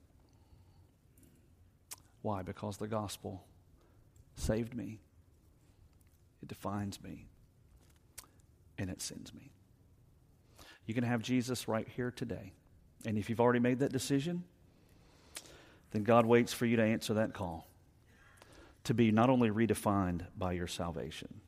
Why? 2.22 2.40
Because 2.40 2.78
the 2.78 2.88
gospel 2.88 3.44
saved 4.36 4.74
me, 4.74 5.00
it 6.42 6.48
defines 6.48 7.02
me, 7.02 7.26
and 8.78 8.90
it 8.90 9.00
sends 9.00 9.32
me. 9.34 9.50
You 10.86 10.94
can 10.94 11.04
have 11.04 11.22
Jesus 11.22 11.68
right 11.68 11.88
here 11.88 12.10
today. 12.10 12.52
And 13.06 13.18
if 13.18 13.28
you've 13.28 13.40
already 13.40 13.60
made 13.60 13.78
that 13.80 13.92
decision, 13.92 14.44
then 15.92 16.02
God 16.02 16.26
waits 16.26 16.52
for 16.52 16.66
you 16.66 16.76
to 16.76 16.82
answer 16.82 17.14
that 17.14 17.34
call 17.34 17.66
to 18.84 18.94
be 18.94 19.10
not 19.10 19.30
only 19.30 19.50
redefined 19.50 20.26
by 20.36 20.52
your 20.52 20.66
salvation, 20.66 21.40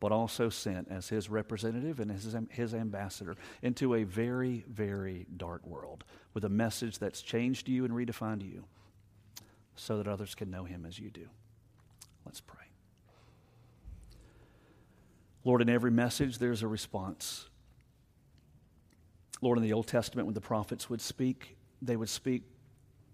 but 0.00 0.12
also 0.12 0.48
sent 0.48 0.88
as 0.90 1.08
his 1.08 1.28
representative 1.28 2.00
and 2.00 2.10
as 2.10 2.34
his 2.50 2.74
ambassador 2.74 3.36
into 3.62 3.94
a 3.94 4.04
very, 4.04 4.64
very 4.68 5.26
dark 5.36 5.66
world 5.66 6.04
with 6.34 6.44
a 6.44 6.48
message 6.48 6.98
that's 6.98 7.20
changed 7.20 7.68
you 7.68 7.84
and 7.84 7.92
redefined 7.92 8.42
you 8.42 8.64
so 9.74 9.96
that 9.98 10.08
others 10.08 10.34
can 10.34 10.50
know 10.50 10.64
him 10.64 10.86
as 10.86 10.98
you 10.98 11.10
do. 11.10 11.28
Let's 12.24 12.40
pray. 12.40 12.67
Lord, 15.48 15.62
in 15.62 15.70
every 15.70 15.90
message, 15.90 16.36
there's 16.36 16.62
a 16.62 16.68
response. 16.68 17.48
Lord, 19.40 19.56
in 19.56 19.64
the 19.64 19.72
Old 19.72 19.86
Testament, 19.86 20.26
when 20.26 20.34
the 20.34 20.42
prophets 20.42 20.90
would 20.90 21.00
speak, 21.00 21.56
they 21.80 21.96
would 21.96 22.10
speak 22.10 22.42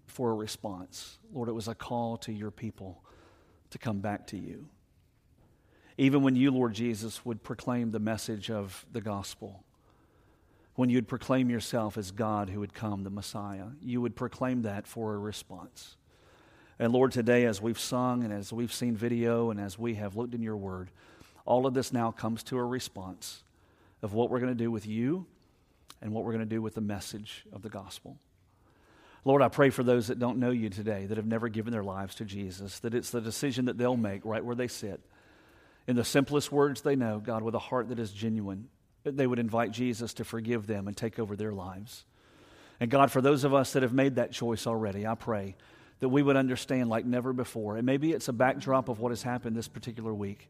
for 0.05 0.31
a 0.31 0.33
response. 0.33 1.17
Lord, 1.31 1.47
it 1.47 1.53
was 1.53 1.69
a 1.69 1.73
call 1.73 2.17
to 2.17 2.33
your 2.33 2.51
people 2.51 3.01
to 3.69 3.77
come 3.77 3.99
back 3.99 4.27
to 4.27 4.37
you. 4.37 4.67
Even 5.97 6.23
when 6.23 6.35
you, 6.35 6.51
Lord 6.51 6.73
Jesus, 6.73 7.23
would 7.23 7.41
proclaim 7.41 7.91
the 7.91 7.99
message 7.99 8.51
of 8.51 8.85
the 8.91 8.99
gospel, 8.99 9.63
when 10.73 10.89
you'd 10.89 11.07
proclaim 11.07 11.49
yourself 11.49 11.97
as 11.97 12.11
God 12.11 12.49
who 12.49 12.59
would 12.59 12.73
come, 12.73 13.05
the 13.05 13.09
Messiah. 13.09 13.67
You 13.81 14.01
would 14.01 14.17
proclaim 14.17 14.63
that 14.63 14.87
for 14.87 15.13
a 15.13 15.17
response. 15.17 15.95
And 16.79 16.91
Lord, 16.91 17.13
today, 17.13 17.45
as 17.45 17.61
we've 17.61 17.79
sung 17.79 18.25
and 18.25 18.33
as 18.33 18.51
we've 18.51 18.73
seen 18.73 18.97
video 18.97 19.51
and 19.51 19.61
as 19.61 19.79
we 19.79 19.93
have 19.93 20.17
looked 20.17 20.33
in 20.33 20.41
your 20.41 20.57
word, 20.57 20.91
all 21.45 21.65
of 21.65 21.73
this 21.73 21.93
now 21.93 22.11
comes 22.11 22.43
to 22.43 22.57
a 22.57 22.63
response 22.63 23.43
of 24.01 24.13
what 24.13 24.29
we're 24.29 24.39
going 24.39 24.55
to 24.55 24.63
do 24.63 24.71
with 24.71 24.85
you 24.85 25.25
and 26.01 26.11
what 26.11 26.23
we're 26.23 26.31
going 26.31 26.47
to 26.47 26.55
do 26.55 26.61
with 26.61 26.75
the 26.75 26.81
message 26.81 27.45
of 27.53 27.61
the 27.61 27.69
gospel. 27.69 28.17
Lord, 29.23 29.41
I 29.41 29.47
pray 29.47 29.71
for 29.71 29.83
those 29.83 30.07
that 30.07 30.19
don't 30.19 30.37
know 30.37 30.51
you 30.51 30.69
today, 30.69 31.07
that 31.07 31.17
have 31.17 31.25
never 31.25 31.49
given 31.49 31.71
their 31.71 31.83
lives 31.83 32.15
to 32.15 32.25
Jesus, 32.25 32.79
that 32.79 32.93
it's 32.93 33.09
the 33.09 33.21
decision 33.21 33.65
that 33.65 33.77
they'll 33.77 33.97
make 33.97 34.23
right 34.23 34.45
where 34.45 34.55
they 34.55 34.67
sit. 34.67 35.01
In 35.87 35.95
the 35.95 36.03
simplest 36.03 36.51
words 36.51 36.81
they 36.81 36.95
know, 36.95 37.19
God, 37.19 37.41
with 37.41 37.55
a 37.55 37.59
heart 37.59 37.89
that 37.89 37.99
is 37.99 38.11
genuine, 38.11 38.67
that 39.03 39.17
they 39.17 39.25
would 39.25 39.39
invite 39.39 39.71
Jesus 39.71 40.13
to 40.15 40.23
forgive 40.23 40.67
them 40.67 40.87
and 40.87 40.95
take 40.95 41.17
over 41.17 41.35
their 41.35 41.51
lives. 41.51 42.05
And 42.79 42.91
God, 42.91 43.11
for 43.11 43.21
those 43.21 43.43
of 43.43 43.53
us 43.53 43.73
that 43.73 43.83
have 43.83 43.93
made 43.93 44.15
that 44.15 44.31
choice 44.31 44.67
already, 44.67 45.07
I 45.07 45.15
pray 45.15 45.55
that 45.99 46.09
we 46.09 46.21
would 46.21 46.35
understand 46.35 46.89
like 46.89 47.05
never 47.05 47.33
before. 47.33 47.77
And 47.77 47.85
maybe 47.85 48.11
it's 48.11 48.27
a 48.27 48.33
backdrop 48.33 48.89
of 48.89 48.99
what 48.99 49.11
has 49.11 49.23
happened 49.23 49.55
this 49.55 49.67
particular 49.67 50.13
week 50.13 50.49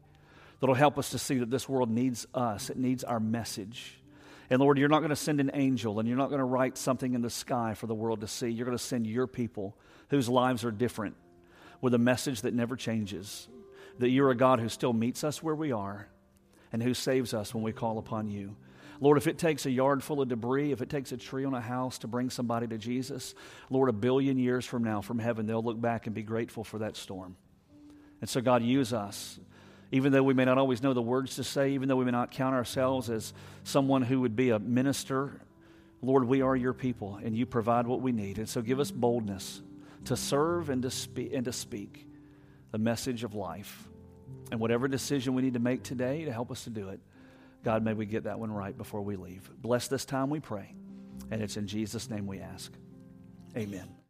that'll 0.60 0.74
help 0.74 0.98
us 0.98 1.10
to 1.10 1.18
see 1.18 1.38
that 1.38 1.50
this 1.50 1.68
world 1.68 1.90
needs 1.90 2.26
us, 2.34 2.70
it 2.70 2.76
needs 2.76 3.04
our 3.04 3.20
message. 3.20 4.00
And 4.48 4.60
Lord, 4.60 4.78
you're 4.78 4.88
not 4.88 5.00
going 5.00 5.10
to 5.10 5.16
send 5.16 5.40
an 5.40 5.50
angel 5.54 5.98
and 5.98 6.08
you're 6.08 6.16
not 6.16 6.28
going 6.28 6.38
to 6.38 6.44
write 6.44 6.78
something 6.78 7.14
in 7.14 7.22
the 7.22 7.30
sky 7.30 7.74
for 7.74 7.86
the 7.86 7.94
world 7.94 8.20
to 8.20 8.28
see. 8.28 8.48
You're 8.48 8.66
going 8.66 8.78
to 8.78 8.82
send 8.82 9.06
your 9.06 9.26
people 9.26 9.76
whose 10.08 10.28
lives 10.28 10.64
are 10.64 10.70
different 10.70 11.16
with 11.80 11.94
a 11.94 11.98
message 11.98 12.42
that 12.42 12.54
never 12.54 12.76
changes. 12.76 13.48
That 13.98 14.10
you're 14.10 14.30
a 14.30 14.36
God 14.36 14.60
who 14.60 14.68
still 14.68 14.92
meets 14.92 15.24
us 15.24 15.42
where 15.42 15.54
we 15.54 15.72
are 15.72 16.08
and 16.72 16.82
who 16.82 16.94
saves 16.94 17.34
us 17.34 17.54
when 17.54 17.64
we 17.64 17.72
call 17.72 17.98
upon 17.98 18.28
you. 18.28 18.56
Lord, 19.00 19.18
if 19.18 19.26
it 19.26 19.38
takes 19.38 19.66
a 19.66 19.70
yard 19.70 20.02
full 20.02 20.22
of 20.22 20.28
debris, 20.28 20.72
if 20.72 20.80
it 20.80 20.88
takes 20.88 21.12
a 21.12 21.16
tree 21.16 21.44
on 21.44 21.54
a 21.54 21.60
house 21.60 21.98
to 21.98 22.06
bring 22.06 22.30
somebody 22.30 22.66
to 22.68 22.78
Jesus, 22.78 23.34
Lord, 23.68 23.88
a 23.88 23.92
billion 23.92 24.38
years 24.38 24.64
from 24.64 24.84
now 24.84 25.00
from 25.02 25.18
heaven, 25.18 25.46
they'll 25.46 25.62
look 25.62 25.80
back 25.80 26.06
and 26.06 26.14
be 26.14 26.22
grateful 26.22 26.64
for 26.64 26.78
that 26.78 26.96
storm. 26.96 27.36
And 28.20 28.30
so, 28.30 28.40
God, 28.40 28.62
use 28.62 28.92
us. 28.92 29.38
Even 29.92 30.12
though 30.12 30.22
we 30.22 30.34
may 30.34 30.44
not 30.44 30.58
always 30.58 30.82
know 30.82 30.92
the 30.92 31.02
words 31.02 31.36
to 31.36 31.44
say, 31.44 31.72
even 31.72 31.88
though 31.88 31.96
we 31.96 32.04
may 32.04 32.10
not 32.10 32.30
count 32.30 32.54
ourselves 32.54 33.08
as 33.08 33.32
someone 33.64 34.02
who 34.02 34.20
would 34.22 34.34
be 34.34 34.50
a 34.50 34.58
minister, 34.58 35.40
Lord, 36.02 36.24
we 36.24 36.42
are 36.42 36.56
your 36.56 36.72
people 36.72 37.18
and 37.22 37.36
you 37.36 37.46
provide 37.46 37.86
what 37.86 38.00
we 38.00 38.12
need. 38.12 38.38
And 38.38 38.48
so 38.48 38.62
give 38.62 38.80
us 38.80 38.90
boldness 38.90 39.62
to 40.06 40.16
serve 40.16 40.70
and 40.70 40.82
to 40.82 40.90
speak, 40.90 41.32
and 41.32 41.44
to 41.44 41.52
speak 41.52 42.06
the 42.72 42.78
message 42.78 43.24
of 43.24 43.34
life. 43.34 43.88
And 44.50 44.60
whatever 44.60 44.88
decision 44.88 45.34
we 45.34 45.42
need 45.42 45.54
to 45.54 45.60
make 45.60 45.82
today 45.82 46.24
to 46.24 46.32
help 46.32 46.50
us 46.50 46.64
to 46.64 46.70
do 46.70 46.88
it, 46.90 47.00
God, 47.64 47.82
may 47.82 47.94
we 47.94 48.06
get 48.06 48.24
that 48.24 48.38
one 48.38 48.52
right 48.52 48.76
before 48.76 49.02
we 49.02 49.16
leave. 49.16 49.50
Bless 49.60 49.88
this 49.88 50.04
time, 50.04 50.30
we 50.30 50.40
pray. 50.40 50.74
And 51.30 51.42
it's 51.42 51.56
in 51.56 51.66
Jesus' 51.66 52.08
name 52.08 52.26
we 52.26 52.40
ask. 52.40 52.72
Amen. 53.56 54.05